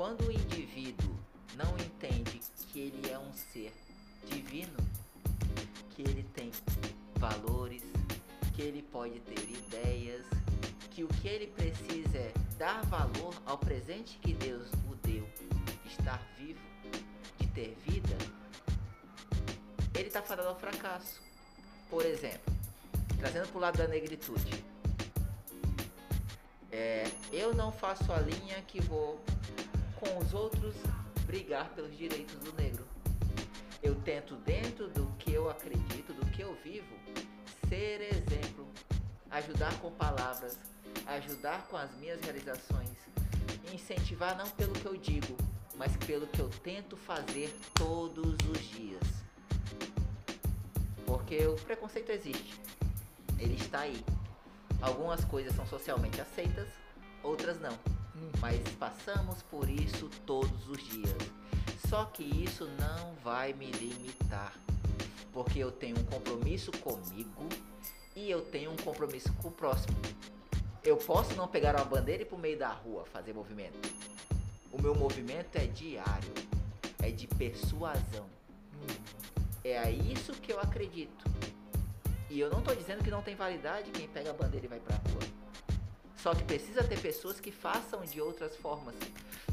[0.00, 1.14] Quando o indivíduo
[1.56, 2.40] não entende
[2.72, 3.70] que ele é um ser
[4.24, 4.78] divino,
[5.90, 6.50] que ele tem
[7.16, 7.82] valores,
[8.54, 10.24] que ele pode ter ideias,
[10.90, 15.28] que o que ele precisa é dar valor ao presente que Deus o deu,
[15.84, 16.60] de estar vivo,
[17.38, 18.16] de ter vida,
[19.94, 21.20] ele está fadado ao fracasso.
[21.90, 22.54] Por exemplo,
[23.18, 24.64] trazendo para o lado da negritude,
[26.72, 29.22] é, eu não faço a linha que vou
[30.00, 30.74] com os outros
[31.26, 32.84] brigar pelos direitos do negro.
[33.82, 36.96] Eu tento, dentro do que eu acredito, do que eu vivo,
[37.68, 38.66] ser exemplo
[39.30, 40.58] ajudar com palavras,
[41.06, 42.90] ajudar com as minhas realizações,
[43.72, 45.36] incentivar não pelo que eu digo,
[45.76, 49.02] mas pelo que eu tento fazer todos os dias.
[51.06, 52.60] Porque o preconceito existe,
[53.38, 54.04] ele está aí.
[54.82, 56.68] Algumas coisas são socialmente aceitas,
[57.22, 57.78] outras não.
[58.40, 61.16] Mas passamos por isso todos os dias.
[61.88, 64.54] Só que isso não vai me limitar.
[65.32, 67.48] Porque eu tenho um compromisso comigo
[68.14, 69.96] e eu tenho um compromisso com o próximo.
[70.82, 73.92] Eu posso não pegar uma bandeira e ir pro meio da rua fazer movimento.
[74.72, 76.32] O meu movimento é diário,
[77.02, 78.26] é de persuasão.
[79.62, 81.24] É a isso que eu acredito.
[82.30, 84.80] E eu não tô dizendo que não tem validade quem pega a bandeira e vai
[84.80, 85.39] pra rua.
[86.22, 88.94] Só que precisa ter pessoas que façam de outras formas.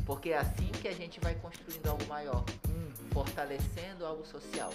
[0.05, 2.91] Porque é assim que a gente vai construindo algo maior, Hum.
[3.11, 4.73] fortalecendo algo social.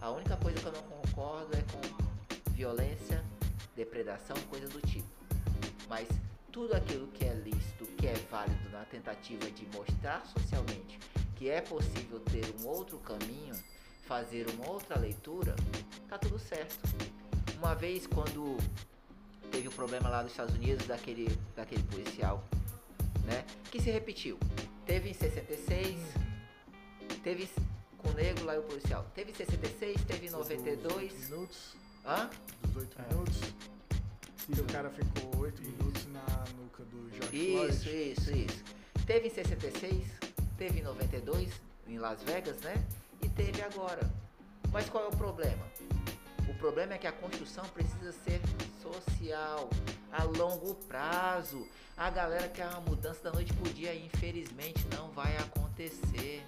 [0.00, 3.24] A única coisa que eu não concordo é com violência,
[3.76, 5.08] depredação, coisa do tipo.
[5.88, 6.08] Mas
[6.52, 10.98] tudo aquilo que é lícito, que é válido na tentativa de mostrar socialmente
[11.36, 13.54] que é possível ter um outro caminho,
[14.06, 15.54] fazer uma outra leitura,
[16.08, 16.78] tá tudo certo.
[17.58, 18.56] Uma vez quando
[19.50, 22.44] teve o problema lá nos Estados Unidos daquele, daquele policial,
[23.24, 23.44] né?
[23.70, 24.38] Que se repetiu.
[24.86, 25.98] Teve em 66,
[27.22, 27.48] teve
[27.98, 29.04] com o negro lá e o policial.
[29.14, 31.12] Teve em 66, teve em 92.
[31.12, 32.30] Dos minutos, Hã?
[32.62, 33.12] dos oito É.
[33.12, 33.40] minutos.
[34.52, 38.12] Que o cara ficou oito minutos na nuca do George Isso, Floyd.
[38.12, 38.64] isso, isso.
[39.06, 40.04] Teve em 66,
[40.58, 41.48] teve em 92,
[41.88, 42.74] em Las Vegas, né?
[43.22, 44.02] E teve agora.
[44.70, 45.64] Mas qual é o problema?
[46.46, 48.38] O problema é que a construção precisa ser
[48.92, 49.70] social,
[50.12, 51.66] a longo prazo.
[51.96, 56.44] A galera quer uma mudança da noite pro dia infelizmente não vai acontecer.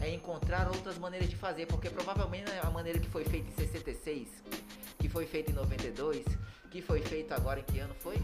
[0.00, 4.28] É encontrar outras maneiras de fazer, porque provavelmente a maneira que foi feita em 66,
[4.98, 6.24] que foi feita em 92,
[6.70, 8.16] que foi feito agora em que ano foi?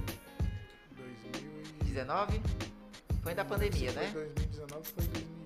[0.94, 2.38] 2019?
[2.38, 2.42] 19?
[3.22, 4.10] Foi da pandemia, né?
[4.12, 5.42] Foi 2019 foi 2020.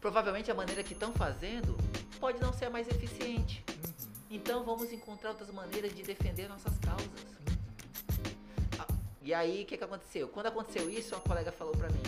[0.00, 1.76] Provavelmente a maneira que estão fazendo
[2.18, 3.64] pode não ser a mais eficiente.
[3.68, 3.91] Uhum.
[4.34, 7.06] Então vamos encontrar outras maneiras de defender nossas causas.
[8.78, 8.86] Ah,
[9.20, 10.26] E aí, o que, que aconteceu?
[10.26, 12.00] Quando aconteceu isso, uma colega falou pra mim: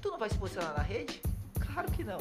[0.00, 1.22] Tu não vai se posicionar na rede?
[1.60, 2.18] Claro que não.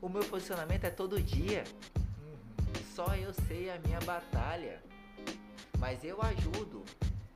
[0.00, 1.64] O meu posicionamento é todo dia.
[1.98, 2.84] Uhum.
[2.94, 4.80] Só eu sei a minha batalha.
[5.76, 6.84] Mas eu ajudo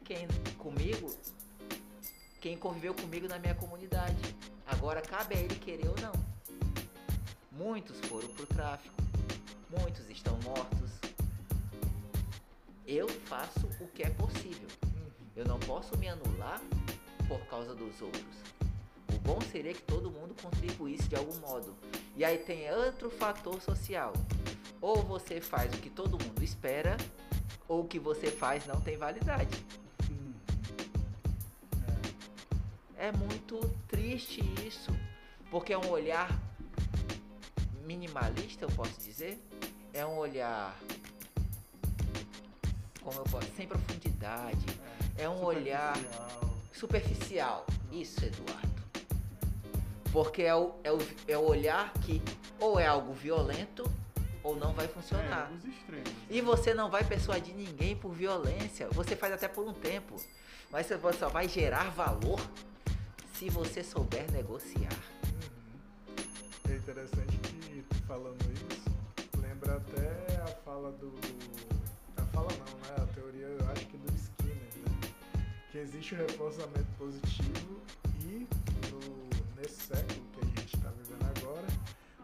[0.05, 1.12] quem comigo,
[2.41, 4.37] quem conviveu comigo na minha comunidade.
[4.68, 6.12] Agora cabe a ele querer ou não.
[7.51, 8.95] Muitos foram pro tráfico.
[9.68, 11.14] Muitos estão mortos.
[12.87, 14.68] Eu faço o que é possível.
[15.35, 16.61] Eu não posso me anular
[17.26, 18.37] por causa dos outros.
[19.14, 21.74] O bom seria que todo mundo contribuísse de algum modo.
[22.14, 24.12] E aí tem outro fator social.
[24.82, 26.97] Ou você faz o que todo mundo espera,
[27.66, 29.64] ou o que você faz não tem validade.
[32.99, 33.59] É muito
[33.89, 34.91] triste isso,
[35.51, 36.28] porque é um olhar
[37.82, 39.39] minimalista, eu posso dizer.
[39.93, 40.78] É um olhar
[43.05, 44.66] como eu posso, sem profundidade.
[45.16, 45.94] É um olhar
[46.74, 47.64] Superficial.
[47.92, 48.82] Isso, Eduardo.
[50.12, 50.98] Porque é o, é, o,
[51.28, 52.20] é o olhar que
[52.59, 53.84] ou é algo violento
[54.42, 55.50] ou não vai funcionar.
[55.92, 56.02] É.
[56.28, 58.88] E você não vai persuadir ninguém por violência.
[58.90, 60.16] Você faz até por um tempo.
[60.70, 62.40] Mas você só vai gerar valor
[63.34, 64.98] se você souber negociar.
[65.24, 66.72] Uhum.
[66.72, 71.74] É interessante que falando isso, lembra até a fala do.
[72.35, 73.03] A fala não, né?
[73.03, 75.09] A teoria, eu acho que do Skinner, né?
[75.70, 77.80] Que existe o reforçamento positivo
[78.24, 78.47] e
[78.91, 81.66] no, nesse século que a gente está vivendo agora,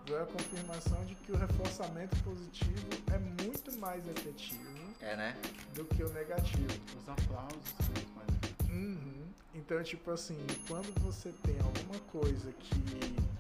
[0.07, 4.61] veio a confirmação de que o reforçamento positivo é muito mais efetivo
[5.01, 5.37] É, né?
[5.75, 6.67] do que o negativo.
[7.01, 8.73] Os aplausos são muito mais efetivos.
[8.73, 9.29] Uhum.
[9.55, 12.75] Então, tipo assim, quando você tem alguma coisa que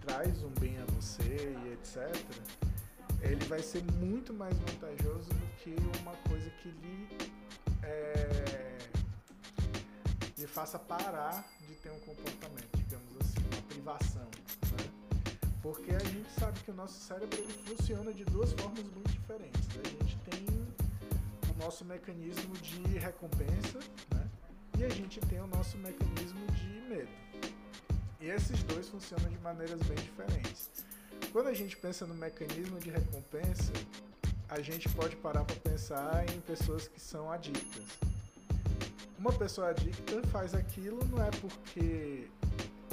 [0.06, 2.14] traz um bem a você e etc.,
[3.22, 7.08] ele vai ser muito mais vantajoso do que uma coisa que lhe,
[7.82, 8.78] é,
[10.38, 14.24] lhe faça parar de ter um comportamento, digamos assim, uma privação.
[14.24, 14.90] Né?
[15.62, 19.68] Porque a gente sabe que o nosso cérebro funciona de duas formas muito diferentes.
[19.84, 20.46] A gente tem
[21.54, 23.78] o nosso mecanismo de recompensa,
[24.14, 24.30] né?
[24.78, 27.10] e a gente tem o nosso mecanismo de medo.
[28.18, 30.89] E esses dois funcionam de maneiras bem diferentes.
[31.32, 33.72] Quando a gente pensa no mecanismo de recompensa,
[34.48, 37.84] a gente pode parar para pensar em pessoas que são adictas.
[39.16, 42.26] Uma pessoa adicta faz aquilo não é porque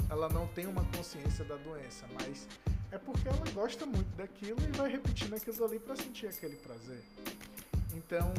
[0.08, 2.46] ela não tem uma consciência da doença, mas
[2.92, 7.02] é porque ela gosta muito daquilo e vai repetindo aquilo ali para sentir aquele prazer.
[7.92, 8.32] Então,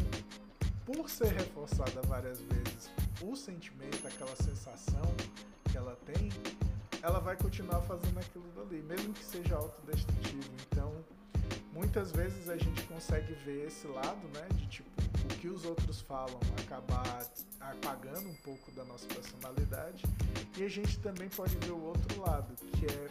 [0.85, 2.89] por ser reforçada várias vezes
[3.21, 5.13] o sentimento, aquela sensação
[5.69, 6.29] que ela tem,
[7.01, 10.49] ela vai continuar fazendo aquilo dali, mesmo que seja autodestrutivo.
[10.67, 10.93] Então,
[11.73, 14.89] muitas vezes a gente consegue ver esse lado, né, de tipo,
[15.23, 17.25] o que os outros falam acabar
[17.59, 20.03] apagando um pouco da nossa personalidade,
[20.57, 23.09] e a gente também pode ver o outro lado, que é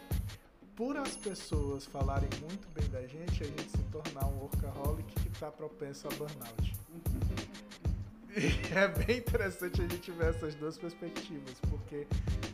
[0.75, 5.27] por as pessoas falarem muito bem da gente, a gente se tornar um workaholic que
[5.27, 6.73] está propenso a burnout.
[8.39, 12.07] E é bem interessante a gente ver essas duas perspectivas, porque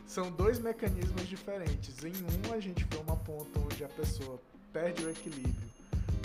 [0.04, 2.02] são dois mecanismos diferentes.
[2.02, 4.40] Em um, a gente vê uma ponta onde a pessoa
[4.72, 5.70] perde o equilíbrio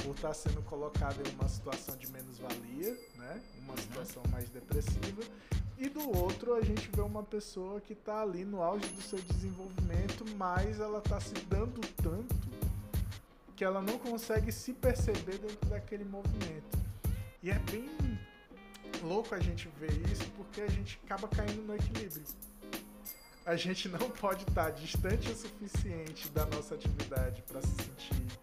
[0.04, 3.40] por estar sendo colocada em uma situação de menos-valia, né?
[3.64, 5.22] uma situação mais depressiva.
[5.78, 9.20] E do outro, a gente vê uma pessoa que está ali no auge do seu
[9.20, 12.36] desenvolvimento, mas ela está se dando tanto
[13.56, 16.80] que ela não consegue se perceber dentro daquele movimento.
[17.44, 17.88] E é bem
[19.02, 22.24] louco a gente ver isso porque a gente acaba caindo no equilíbrio.
[23.46, 28.40] A gente não pode estar distante o suficiente da nossa atividade para se sentir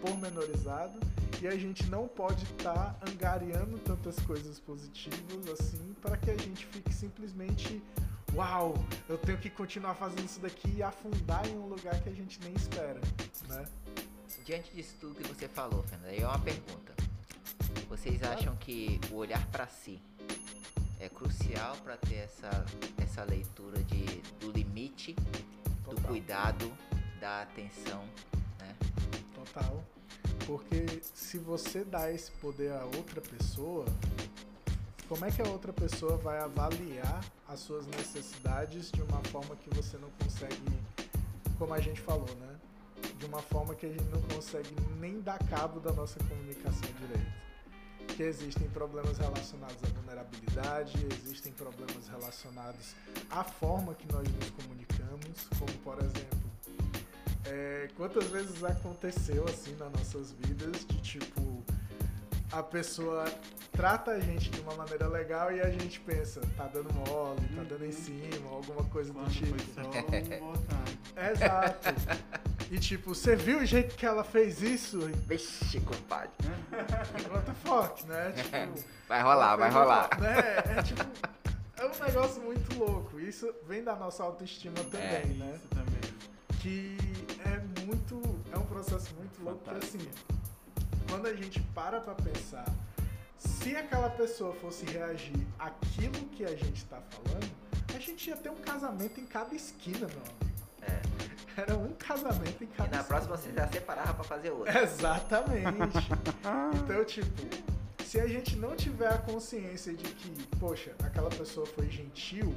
[0.00, 0.98] pormenorizado
[1.40, 6.66] e a gente não pode estar angariando tantas coisas positivas assim para que a gente
[6.66, 7.80] fique simplesmente
[8.34, 8.74] uau,
[9.08, 12.40] eu tenho que continuar fazendo isso daqui e afundar em um lugar que a gente
[12.42, 13.00] nem espera,
[13.48, 13.66] né?
[14.44, 17.01] Diante disso tudo que você falou, Fernanda, aí é uma pergunta.
[17.92, 20.00] Vocês acham que o olhar para si
[20.98, 22.48] é crucial para ter essa,
[22.96, 24.02] essa leitura de,
[24.40, 25.14] do limite,
[25.84, 25.94] Total.
[25.94, 26.72] do cuidado,
[27.20, 28.02] da atenção,
[28.58, 28.74] né?
[29.34, 29.84] Total.
[30.46, 33.84] Porque se você dá esse poder a outra pessoa,
[35.06, 39.68] como é que a outra pessoa vai avaliar as suas necessidades de uma forma que
[39.68, 40.56] você não consegue,
[41.58, 42.56] como a gente falou, né?
[43.18, 47.51] De uma forma que a gente não consegue nem dar cabo da nossa comunicação direito.
[48.16, 52.94] Que existem problemas relacionados à vulnerabilidade, existem problemas relacionados
[53.30, 56.40] à forma que nós nos comunicamos, como por exemplo,
[57.46, 61.62] é, quantas vezes aconteceu assim nas nossas vidas de tipo
[62.52, 63.24] a pessoa
[63.72, 67.62] trata a gente de uma maneira legal e a gente pensa, tá dando mole, tá
[67.62, 67.92] dando em Uhum.
[67.92, 69.58] cima, alguma coisa do Quando tipo.
[69.58, 69.82] foi
[70.38, 71.32] só um.
[71.32, 71.88] Exato.
[72.72, 74.98] E tipo, você viu o jeito que ela fez isso?
[75.28, 76.30] Vixe, compadre.
[77.30, 78.32] What the fuck, né?
[78.72, 80.08] Tipo, Vai rolar, vai rolar.
[80.18, 80.38] Né?
[80.78, 81.02] É tipo,
[81.76, 83.20] é um negócio muito louco.
[83.20, 85.54] Isso vem da nossa autoestima também, né?
[85.54, 86.00] Isso também.
[86.62, 86.96] que
[87.44, 88.22] é muito.
[88.50, 90.10] É um processo muito louco que assim,
[91.10, 92.64] quando a gente para pra pensar,
[93.36, 97.50] se aquela pessoa fosse reagir àquilo que a gente tá falando,
[97.94, 100.52] a gente ia ter um casamento em cada esquina, meu amigo.
[100.80, 101.31] É.
[101.56, 103.04] Era um casamento em E cada na esquina.
[103.04, 104.82] próxima você já separava pra fazer outra.
[104.82, 105.62] Exatamente.
[106.84, 107.42] Então, tipo,
[108.04, 112.54] se a gente não tiver a consciência de que, poxa, aquela pessoa foi gentil,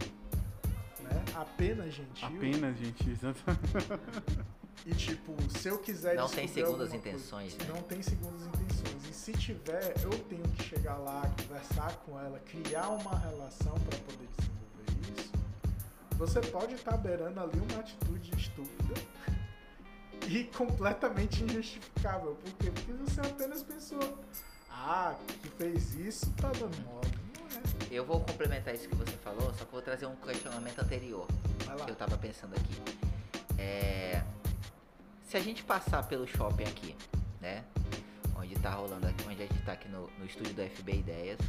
[1.01, 1.23] né?
[1.35, 2.27] Apenas gentil.
[2.27, 3.99] Apenas, gente, exatamente.
[4.85, 7.65] E tipo, se eu quiser Não tem segundas alguma coisa- intenções, né?
[7.69, 9.09] Não tem segundas intenções.
[9.09, 13.97] E se tiver, eu tenho que chegar lá, conversar com ela, criar uma relação para
[13.99, 14.54] poder desenvolver isso.
[16.17, 18.93] Você pode estar beirando ali uma atitude estúpida
[20.27, 22.35] e completamente injustificável.
[22.35, 22.71] Por quê?
[22.71, 24.17] Porque você apenas pensou,
[24.69, 27.07] ah, que fez isso, tá dando mole.
[27.91, 27.95] É.
[27.95, 31.27] Eu vou complementar isso que você falou, só que eu vou trazer um questionamento anterior
[31.85, 32.75] que eu tava pensando aqui.
[33.57, 34.23] É,
[35.23, 36.95] se a gente passar pelo shopping aqui,
[37.41, 37.63] né?
[38.37, 41.39] Onde tá rolando aqui, onde a gente tá aqui no, no estúdio do FB Ideias.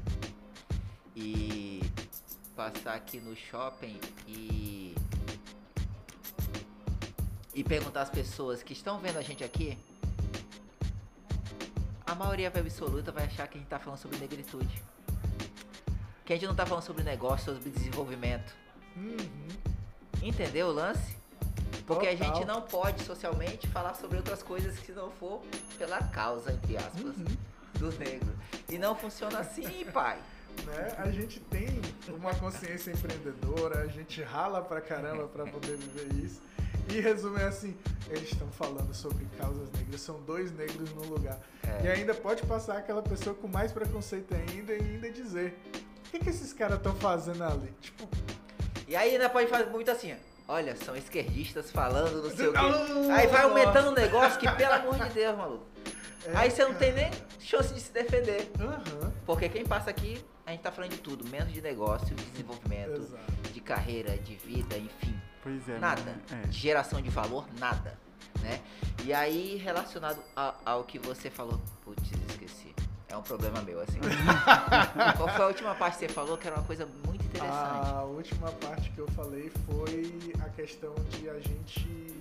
[1.15, 1.81] E
[2.57, 4.95] passar aqui no shopping e.
[7.55, 9.79] E perguntar às pessoas que estão vendo a gente aqui.
[12.07, 14.83] A maioria absoluta vai achar que a gente tá falando sobre negritude.
[16.25, 18.53] Que a gente não tá falando sobre negócio, sobre desenvolvimento.
[18.97, 19.17] Uhum.
[20.23, 21.17] Entendeu o lance?
[21.87, 22.35] Porque a Total.
[22.35, 25.41] gente não pode socialmente falar sobre outras coisas que não for
[25.79, 27.25] pela causa, entre aspas, Uhum.
[27.79, 28.37] do negro.
[28.69, 30.19] E não funciona assim, pai.
[30.65, 30.95] Né?
[30.99, 31.67] A gente tem
[32.09, 36.41] uma consciência empreendedora, a gente rala pra caramba pra poder viver isso.
[36.89, 37.77] E resumo é assim,
[38.09, 41.39] eles estão falando sobre causas negras, são dois negros no lugar.
[41.65, 41.85] É.
[41.85, 45.59] E ainda pode passar aquela pessoa com mais preconceito ainda e ainda dizer,
[46.07, 47.75] o que, que esses caras estão fazendo ali?
[47.81, 48.09] Tipo,
[48.87, 50.53] E aí ainda pode fazer muito assim, ó.
[50.55, 52.59] olha, são esquerdistas falando, não sei o quê.
[53.13, 55.67] Aí vai aumentando o negócio que, pelo amor de Deus, maluco.
[56.25, 57.11] é, Aí você não tem cara.
[57.11, 58.49] nem chance de se defender.
[58.61, 62.25] Aham, Porque quem passa aqui, a gente tá falando de tudo, menos de negócio, de
[62.27, 63.33] desenvolvimento, exato.
[63.53, 65.15] de carreira, de vida, enfim.
[65.43, 65.79] Pois é.
[65.79, 66.17] Nada.
[66.31, 66.47] É.
[66.47, 67.99] De geração de valor, nada.
[68.41, 68.61] Né?
[69.05, 72.75] E aí, relacionado a- ao que você falou, putz, esqueci.
[73.09, 73.99] É um problema meu, assim.
[75.17, 77.53] Qual foi a última parte que você falou que era uma coisa muito interessante?
[77.93, 82.21] A última parte que eu falei foi a questão de a gente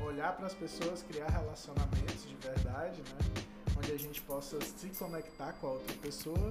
[0.00, 3.42] olhar para as pessoas, criar relacionamentos de verdade, né?
[3.76, 6.50] Onde a gente possa se conectar com a outra pessoa.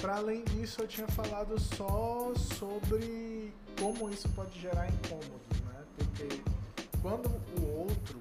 [0.00, 5.82] Para além disso, eu tinha falado só sobre como isso pode gerar incômodos, né?
[5.96, 6.40] Porque
[7.02, 7.26] quando
[7.60, 8.20] o outro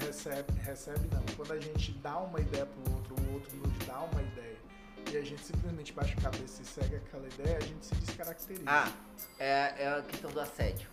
[0.00, 4.00] recebe, recebe não, quando a gente dá uma ideia pro outro, o outro nos dá
[4.00, 4.56] uma ideia
[5.12, 8.64] e a gente simplesmente baixa a cabeça e segue aquela ideia, a gente se descaracteriza.
[8.66, 8.90] Ah,
[9.38, 10.88] é, é a questão do assédio,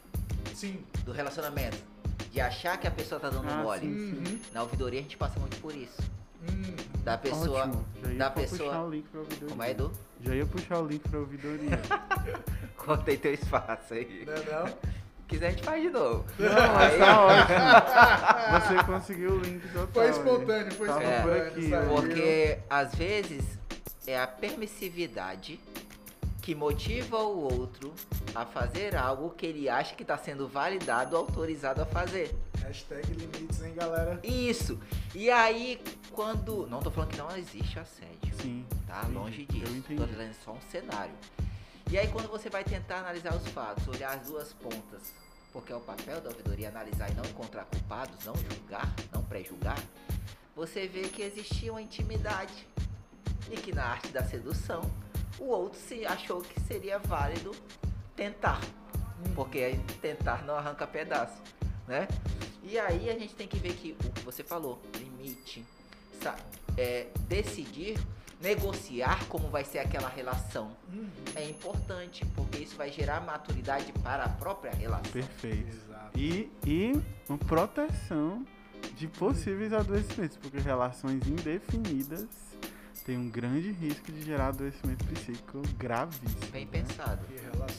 [0.54, 0.84] Sim.
[1.04, 1.78] do relacionamento.
[2.32, 3.82] De achar que a pessoa tá dando Ah, mole.
[3.82, 4.14] sim.
[4.14, 4.40] Uhum.
[4.54, 6.02] Na ouvidoria a gente passa muito por isso.
[6.44, 6.76] Hum.
[7.04, 7.70] Da pessoa.
[8.18, 9.50] Da pessoa- puxar o link pra ouvidoria.
[9.50, 9.92] Como é, Edu?
[10.24, 11.80] Já ia puxar o link pra ouvidoria.
[12.78, 14.24] Contei teu espaço aí.
[14.26, 14.68] Não é não?
[14.68, 14.76] Se
[15.28, 16.26] quiser, a gente faz de novo.
[16.38, 18.68] Não, mas Aí- tá ótimo.
[18.78, 19.88] Você conseguiu o link total.
[19.94, 21.22] Foi espontâneo, foi Tava É.
[21.22, 21.48] por espontâneo.
[21.48, 21.90] aqui, saiu.
[21.96, 23.44] Porque às vezes
[24.08, 25.60] é a permissividade
[26.42, 27.94] que motiva o outro
[28.34, 32.36] a fazer algo que ele acha que está sendo validado, autorizado a fazer.
[32.60, 34.20] Hashtag limites, hein, galera?
[34.24, 34.80] Isso.
[35.14, 35.80] E aí,
[36.12, 36.66] quando.
[36.68, 38.34] Não tô falando que não existe assédio.
[38.42, 38.66] Sim.
[38.88, 39.08] Tá?
[39.14, 39.72] Longe disso.
[39.72, 40.02] entendi.
[40.02, 41.14] Tô dizendo só um cenário.
[41.92, 45.14] E aí, quando você vai tentar analisar os fatos, olhar as duas pontas,
[45.54, 49.78] porque é o papel da ouvidoria analisar e não encontrar culpados, não julgar, não pré-julgar,
[50.56, 52.68] você vê que existia uma intimidade
[53.52, 54.82] e que na arte da sedução
[55.40, 57.52] o outro se achou que seria válido
[58.16, 58.62] tentar,
[59.36, 61.42] porque tentar não arranca pedaço,
[61.88, 62.08] né?
[62.64, 65.66] E aí a gente tem que ver que o que você falou, limite,
[66.78, 67.98] é, decidir,
[68.40, 71.10] negociar como vai ser aquela relação Uhum.
[71.36, 75.12] é importante, porque isso vai gerar maturidade para a própria relação.
[75.12, 75.70] Perfeito.
[75.70, 76.20] Exato.
[76.20, 78.46] E, e uma proteção
[78.96, 82.28] de possíveis adoecimentos, porque relações indefinidas
[83.02, 86.52] têm um grande risco de gerar adoecimento psíquico gravíssimo.
[86.52, 86.72] Bem né?
[86.72, 87.22] pensado.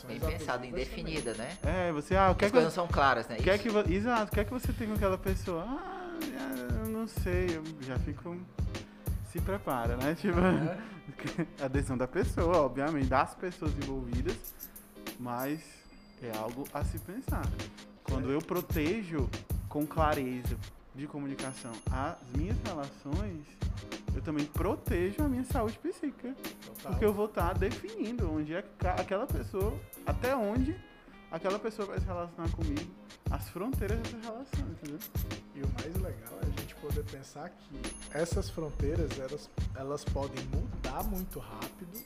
[0.07, 1.57] Bem pensado, indefinida, né?
[1.63, 3.37] É, você, ah, o que é As que, coisas não são claras, né?
[3.37, 5.65] quer que Exato, o que é que você tem com aquela pessoa?
[5.67, 6.19] Ah,
[6.85, 8.37] eu não sei, eu já fico.
[9.31, 10.15] Se prepara, né?
[10.21, 10.69] Tipo, também.
[10.69, 10.93] É.
[11.65, 14.37] a decisão da pessoa, obviamente, das pessoas envolvidas,
[15.19, 15.61] mas
[16.23, 17.47] é algo a se pensar.
[18.05, 19.29] Quando eu protejo
[19.69, 20.57] com clareza
[20.95, 23.47] de comunicação as minhas relações,
[24.15, 26.35] eu também protejo a minha saúde psíquica.
[26.65, 26.93] Total.
[26.93, 30.77] Porque eu vou estar definindo onde é que aquela pessoa, até onde
[31.31, 32.91] aquela pessoa vai se relacionar comigo,
[33.31, 34.99] as fronteiras dessa relação, entendeu?
[35.55, 37.81] E o mais legal é a gente poder pensar que
[38.13, 41.99] essas fronteiras elas, elas podem mudar muito rápido,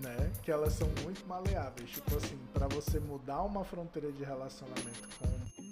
[0.00, 0.30] né?
[0.42, 1.90] Que elas são muito maleáveis.
[1.90, 5.63] Tipo assim, para você mudar uma fronteira de relacionamento com